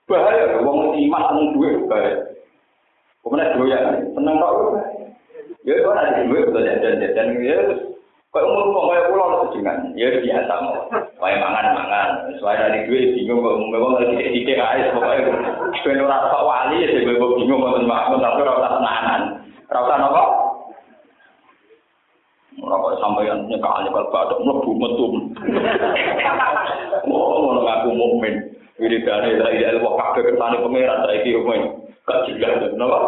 [0.05, 2.13] Bahaya, wong iman seneng duit bahaya.
[3.25, 4.53] Kemudian doyan, seneng kok.
[5.65, 7.57] Ya itu ada duit betul jajan jajan ya.
[8.29, 10.75] Kayak umur umur kayak pulau itu dengan ya biasa mau.
[10.91, 12.09] Kayak mangan mangan.
[12.37, 15.33] Soalnya dari duit bingung kok umur lagi tidak tidak aja pokoknya.
[15.81, 19.21] Ben ora pak wali ya saya bingung mau bangun tapi tenanan.
[19.71, 20.44] Ora usah nopo.
[22.63, 25.05] Ora kok sampeyan nyekal nyekal batok mlebu metu.
[27.11, 28.35] Oh, ngono ngaku mukmin.
[28.75, 31.31] Wiridane la ilaha illallah kabeh kersane pangeran saiki.
[32.05, 32.99] Gak juga, kenapa?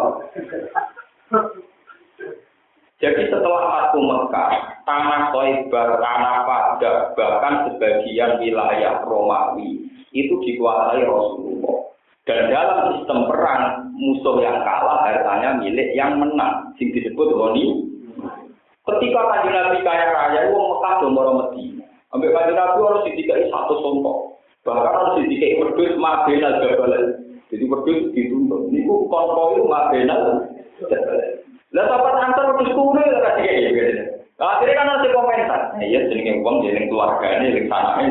[2.98, 11.94] Jadi setelah Fatu Mekah, tanah Toibah, tanah Padang, bahkan sebagian wilayah Romawi itu dikuasai Rasulullah.
[12.26, 17.87] Dan dalam sistem perang, musuh yang kalah hartanya milik yang menang, sing disebut Roni.
[18.98, 21.86] Ketika kajian Nabi kaya raya, uang Mekah domoro Medina.
[22.10, 24.42] Ambil kajian Nabi harus didikai satu contoh.
[24.66, 27.14] Bahkan harus didikai berdua mabena jabalan.
[27.46, 28.74] Jadi wedhus dituntut.
[28.74, 30.20] Niku konvoy nggak benar.
[31.70, 34.02] Lah sahabat antar wedhus kuno ya kasih kayak gitu.
[34.38, 35.62] Akhirnya kan harus komentar.
[35.74, 38.06] Nah, iya jenenge wong jeneng keluargane jeneng sanake.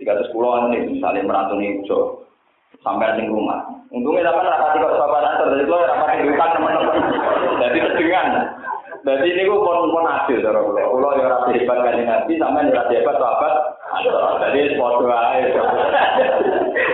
[0.00, 2.23] Tiga ratus puluhan nih, misalnya merantau nih, so,
[2.82, 3.62] sampai di rumah.
[3.94, 6.98] Untungnya dapat rapati kok sahabat antar, jadi lo rapati di rumah teman-teman.
[7.62, 8.28] Jadi kedengan.
[9.04, 12.72] Jadi ini gue pun pun hasil, kalau kalau ya rapi hebat kali nabi, sama yang
[12.72, 13.54] rapi hebat sahabat.
[14.48, 15.62] Jadi foto aja,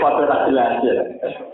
[0.03, 0.97] foto hasil hasil.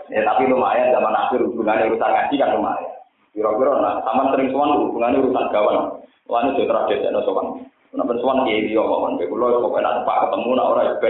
[0.09, 2.89] Ya tapi lumayan zaman akhir hubungannya urusan ngaji kan lumayan.
[3.37, 5.77] Kira-kira nah, sama sering suan hubungannya urusan kawan.
[6.25, 7.47] Wah ini sudah terakhir jadi sopan.
[7.93, 11.09] Kenapa suan kiai dia ngomong, kalau pokoknya nanti pak ketemu nak orang itu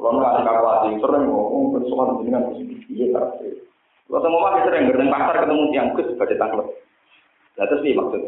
[0.00, 2.48] kalau nggak ada khawatir, sering ngomong bersuara dengan
[2.88, 3.52] iya tapi.
[4.08, 6.60] Kalau semua masih sering bertemu pasar ketemu tiang kus pada tanggal.
[7.60, 8.22] Nah terus sih maksud,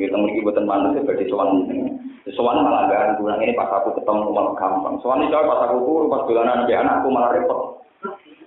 [0.00, 1.68] ini temen kita buatan mana sebagai sowan
[2.36, 4.96] Sowan malah gak kurang ini pas aku ketemu malah gampang.
[5.04, 7.84] Sowan itu pas aku turu pas bulanan anak anakku malah repot.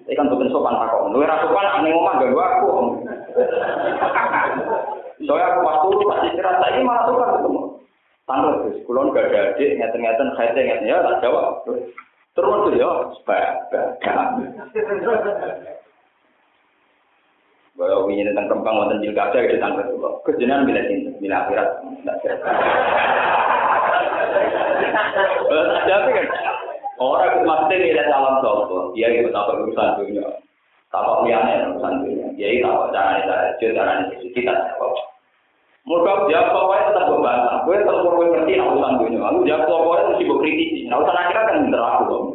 [0.10, 1.14] Ini kan bukan sopan takut.
[1.14, 2.70] Lu rasa sopan ane ngomong gak gua aku.
[5.26, 7.62] Soalnya aku pas turu pas istirahat lagi malah sopan ketemu.
[8.24, 11.60] Terus, kulon gak ada adik, ngeten-ngeten, ngeten ngeten ya, tak jawab.
[12.34, 12.90] Terus ya,
[13.22, 13.94] sebagai
[17.74, 19.98] Kalau ingin tentang kembang wonten pilkada itu tentang itu.
[20.26, 21.70] Kejenan bila cinta, bila akhirat.
[25.84, 26.26] Tapi kan?
[27.02, 30.30] Orang maksudnya tidak calon sopo, dia itu tahu urusan dunia,
[30.94, 33.20] tahu liane urusan dunia, dia itu tahu cara
[33.58, 34.94] cara ini kita tahu.
[35.84, 37.56] Mereka jawab pokoknya tetap berbantah.
[37.68, 39.20] Gue tetap gue ngerti urusan dunia.
[39.20, 40.80] Lalu jawab pokoknya mesti gue kritisi.
[40.88, 42.26] Nah urusan akhirat kan bener aku dong.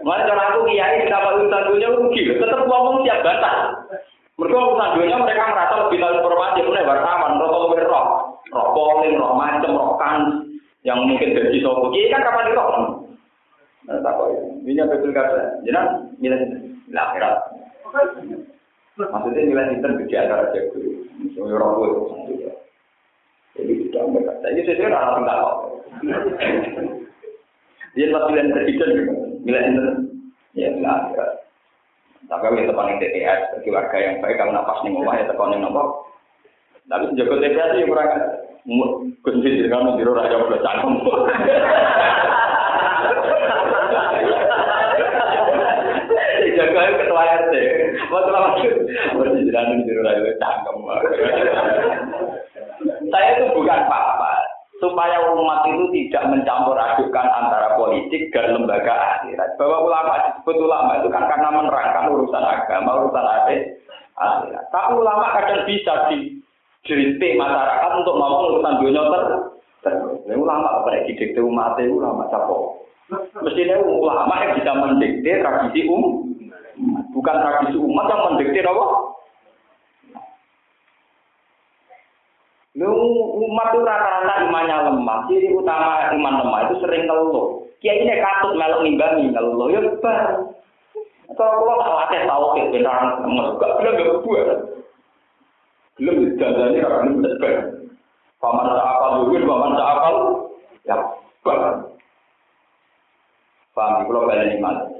[0.00, 2.20] Mana cara aku kiai kita urusan dunia rugi.
[2.40, 3.56] Tetap ngomong siap bantah.
[4.40, 6.58] Mereka urusan dunia mereka merasa lebih tahu informasi.
[6.64, 8.06] Mereka wartawan, rokok lebih roh,
[8.48, 10.20] roh polling, roh macam, roh kan
[10.88, 11.92] yang mungkin jadi sopo.
[11.92, 12.68] Kiai kan kapan roh?
[13.86, 14.28] Nah, tak kok
[14.64, 15.62] ini apa pilkada?
[15.68, 16.48] Jangan nilai
[16.96, 17.34] akhirat.
[18.96, 20.80] Maksudnya nilai inter di antara jago.
[21.20, 21.88] Misalnya orang tua
[23.56, 24.32] Jadi tidak mereka.
[24.40, 25.48] Jadi saya kira orang tahu.
[27.96, 28.90] Dia pas pilihan presiden
[29.44, 29.86] nilai inter.
[30.56, 31.44] Ya akhirat.
[32.26, 35.62] Tapi tekan yang TPS, bagi warga yang baik, kalau napas nih ngomong ya tekan yang
[35.68, 36.08] nomor.
[36.88, 38.10] Tapi jago TPS itu kurang
[39.22, 40.92] kunci di kamu di raja boleh cangkem.
[46.56, 47.54] Jaga ketua RT.
[50.40, 50.76] Cangkem.
[53.10, 54.30] Saya itu bukan apa-apa.
[54.76, 59.56] Supaya umat itu tidak mencampur adukan antara politik dan lembaga akhirat.
[59.56, 64.64] Bahwa ulama disebut ulama itu kan karena menerangkan urusan agama, urusan akhirat.
[64.68, 66.36] Tapi ulama kadang bisa di
[66.84, 69.24] kritik masyarakat untuk ngomong urusan dunia ter.
[70.26, 72.82] Ini ulama pada didikte umat itu ulama capo.
[73.38, 76.26] Mestinya ulama yang bisa mendikte tradisi um,
[77.12, 78.86] bukan tradisi umat yang mendikte apa?
[82.76, 82.92] Lu
[83.48, 85.18] umat itu rata-rata imannya lemah.
[85.32, 87.64] Ciri utama iman lemah itu sering ngeluh.
[87.80, 89.72] Kiai ini katut melok nimbangi ngeluh.
[89.72, 90.52] Ya bar.
[91.36, 94.58] Kalau kalau tak latih tahu ke benar emas gak bilang gak buat.
[95.96, 97.54] Belum dijajani karena belum benar.
[98.36, 100.16] Paman akal luwir, paman akal
[100.84, 100.96] ya
[101.40, 101.60] bar.
[103.76, 104.08] Paham?
[104.08, 104.95] Kalau kalian iman.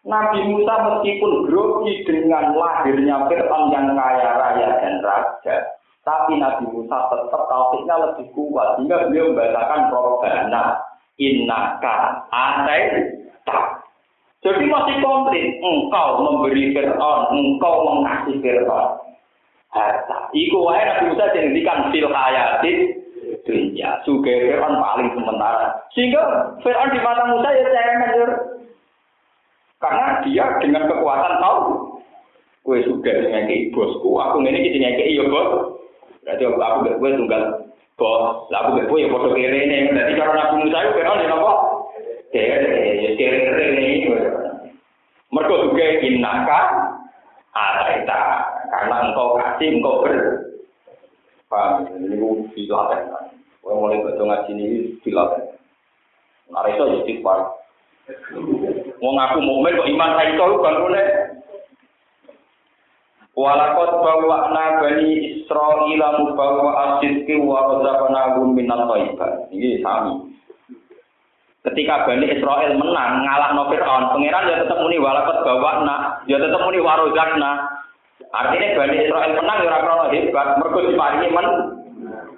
[0.00, 5.56] Nabi Musa meskipun grogi dengan lahirnya Fir'aun yang kaya raya dan raja,
[6.08, 10.80] tapi Nabi Musa tetap tauhidnya lebih kuat sehingga beliau membacakan Robbana
[11.20, 13.12] innaka atai
[13.44, 13.84] tak.
[14.40, 19.04] Jadi masih komplit, engkau memberi Fir'aun, engkau mengasih Fir'aun.
[19.70, 20.32] Harta.
[20.32, 23.04] Iku wae Nabi Musa jenengikan fil hayatin
[23.44, 24.00] dunia.
[24.08, 25.76] Suge Fir'aun paling sementara.
[25.92, 28.59] Sehingga Fir'aun di mata Musa ya cemen
[29.80, 31.58] karena dia dengan kekuatan tahu,
[32.60, 35.80] kue sudah ngekei bosku, aku ini kita ngekei ya bos.
[36.20, 37.42] Berarti aku aku gak kue tunggal
[37.96, 39.88] bos, lah aku gak kue ya foto kiri ini.
[39.96, 41.52] Jadi kalau nabi Musa itu kenal ya apa?
[42.28, 42.68] Kiri,
[43.00, 44.12] ya kiri ini.
[45.32, 46.60] Mereka juga innaka
[47.56, 48.22] ataita
[48.68, 50.14] karena engkau kasih engkau ber.
[51.48, 51.88] Paham?
[51.96, 53.00] Ini dilatih.
[53.64, 54.66] Kue mulai baca ngaji ini
[55.00, 55.56] dilatih.
[56.50, 57.14] Nah, itu jadi
[59.00, 61.02] Wong aku mukmin kok iman ra iso bangune.
[63.32, 69.48] Walakot bawa bani Israel mubawa asidki wa razaqnahum minal thayyibat.
[69.48, 70.36] Ini sami.
[71.60, 76.40] Ketika Bani Israel menang ngalah no Fir'aun, pangeran ya tetap muni walakot bawa na, ya
[76.40, 77.68] tetap muni warozakna.
[78.32, 81.48] Artinya Bani Israel menang ya krono hebat, mergo diparingi men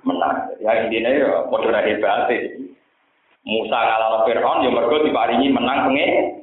[0.02, 0.34] menang.
[0.58, 2.30] Ya intinya ya padha hebat.
[3.46, 6.41] Musa ngalah Fir'aun ya mergo diparingi menang pengen.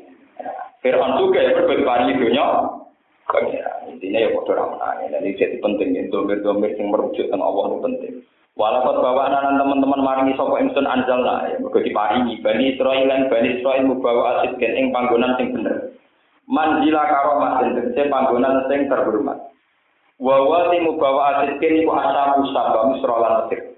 [0.80, 2.45] Fir'aun juga ya mergo diparingi dunya
[3.89, 5.05] Intinya ya padha ramane.
[5.13, 8.13] Jadi jadi penting ya domir-domir sing merujuk teng Allah itu penting.
[8.57, 13.61] Walaupun bawa anak teman-teman maringi sapa ingsun anjalna ya mergo diparingi Bani Israil lan Bani
[13.61, 15.93] Israil mubawa asid ken ing panggonan sing bener.
[16.49, 19.38] Manjila karomah sing tegese panggonan sing terhormat.
[20.17, 23.69] Wa wa mubawa asid ken iku asabu sabah misra lan mesir.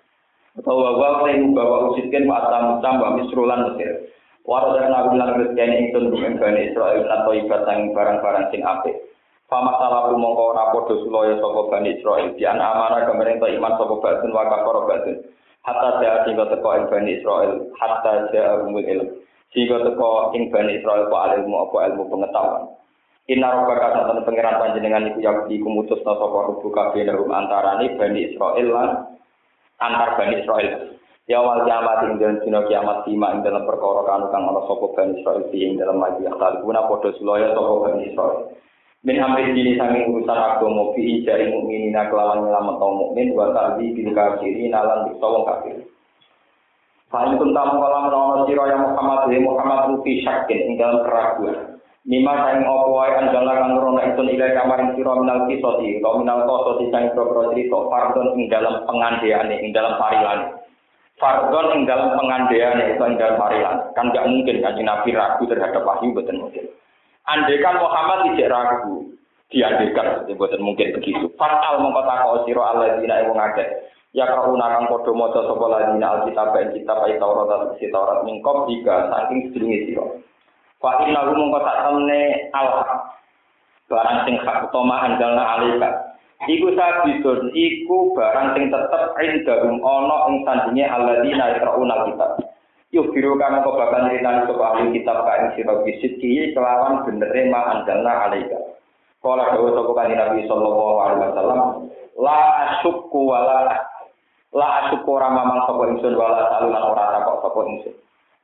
[0.52, 4.12] Utawa wa sing bawa usitken wa atam tambah misrulan Mesir.
[4.42, 8.98] Warodan nabi lan rezeki ingsun ing bani Israil lan toibat sang barang-barang sing apik.
[9.46, 13.76] Fama salah mongko ora padha sulaya sapa bani Israil di an amanah kemarin to iman
[13.78, 15.16] sapa batun wa kafara batun.
[15.62, 19.08] Hatta saya sehingga teko ing bani Israil, hatta saya umul ilm.
[19.54, 22.64] Sehingga teko ing bani Israil apa ilmu apa ilmu pengetahuan.
[23.30, 28.90] Inna rabbaka satan pangeran panjenengan iku yakti kumutus sapa rubu kabeh antarane bani Israil lan
[29.82, 31.01] antar Bani Israel.
[31.32, 34.86] Ya wal kiamat ing dalam dina kiamat lima ing dalam perkara kanu kang ana sapa
[34.92, 38.52] Bani Israel ing dalam akal guna padha sulaya sapa Bani Israel.
[39.08, 43.96] Min amri dini sanging urusan agama fi ijai mukminina kelawan nyelamet kaum mukmin wa ta'di
[43.96, 45.78] bil kafirin lan diksa wong kafir.
[47.08, 51.80] Fa'in kuntam kala menawa sira ya Muhammad ya Muhammad rupi syakin ing dalam keraguan.
[52.04, 56.92] Mima saing opo wae anjala kang rono itun ilai kamaring sira minal kisoti, minal kosoti
[56.92, 60.60] saing pro cerita fardon ing dalam pengandeane, ing dalam parilan.
[61.22, 63.94] Fardon ing dalam pengandeane itu ing dalam parilan.
[63.94, 66.66] Kan gak mungkin kan Nabi ragu terhadap wahyu betul mungkin.
[67.30, 69.06] Andekan Muhammad tidak ragu,
[69.54, 71.30] diandekan betul mungkin begitu.
[71.38, 73.70] Fatal mongko takok sira alladzina wong akeh.
[74.18, 78.68] Ya kau nakang podo moco sopo ladina alkitab ing kitab ayat Taurat dan Taurat mingkop
[78.68, 80.04] jika saking sedringi sira.
[80.82, 82.22] Wa inna hu mongko sak temne
[82.58, 82.68] al
[83.92, 86.11] Barang sing utama andalna alika.
[86.50, 92.42] Iku sabitun iku barang sing tetep indahum ana ing sandinge alladzina yaqrauna kitab.
[92.90, 97.46] Yuk biru kang kok bakal nyritani sapa ahli kitab ka ing sira bisidki kelawan benere
[97.54, 98.58] ma andalna alika.
[99.22, 101.60] Kala dawa sapa kanjeng Nabi sallallahu alaihi wasallam,
[102.18, 103.78] la asyukku wala
[104.50, 107.96] la asyukku ora mamang sapa ingsun wala salunan ora takok sapa ingsun.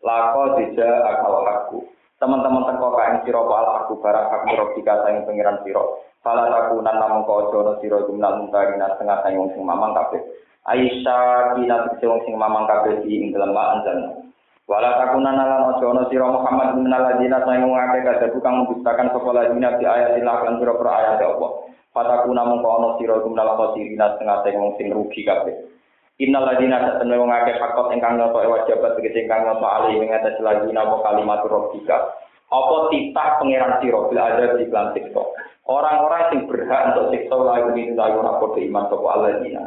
[0.05, 1.81] Lako dija akal aku
[2.17, 6.97] teman-teman teko kain siro pala aku barang hak murabika sayang pengiran siro pala aku nan
[6.97, 10.21] namun kau jono siro jumlah muntarina setengah sayang wong sing mamang kabeh
[10.67, 14.27] Aisyah kina wong sing mamang kabeh di ing dalem anjan
[14.67, 19.29] Wala takunan lan jono siro Muhammad bin aladina sayang wong akeh kadhe tukang mendustakan sapa
[19.31, 21.51] ladina di ayat lan sira-sira ayat Allah
[21.93, 25.76] Fatakuna mung ono sira jumlah khosirina setengah sayang wong sing rugi kabeh
[26.17, 30.09] Innal ladina satene wong akeh fakot ingkang nyoto e wajibat tegese ingkang nyoto ali ing
[30.09, 31.97] atas ladina apa kalimat rabbika.
[32.49, 35.23] Apa titah pangeran sira bil ada di lan siksa.
[35.69, 39.63] Orang-orang sing berhak untuk siksa lagu ini lagu ora padha iman sapa alladzina.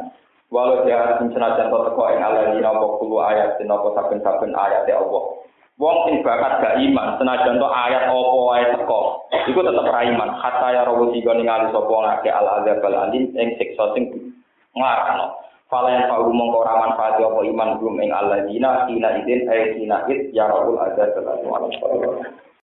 [0.51, 4.99] Walau dia senajan to teko ing alladzina apa kulo ayat den apa saben-saben ayat ya
[4.99, 5.23] Allah.
[5.79, 9.01] Wong sing bakat gak iman senajan to ayat apa wae teko.
[9.47, 10.29] Iku tetep ra iman.
[10.35, 14.35] Hatta ya rawu tiga ningali sapa ngake al azab al alim ing siksa sing
[14.75, 15.37] nglarano.
[15.71, 18.11] Fala yang fa'u mongko ora manfaat apa iman belum ing
[18.51, 22.27] dina ina idin ay ina id ya rabbul azza wa jalla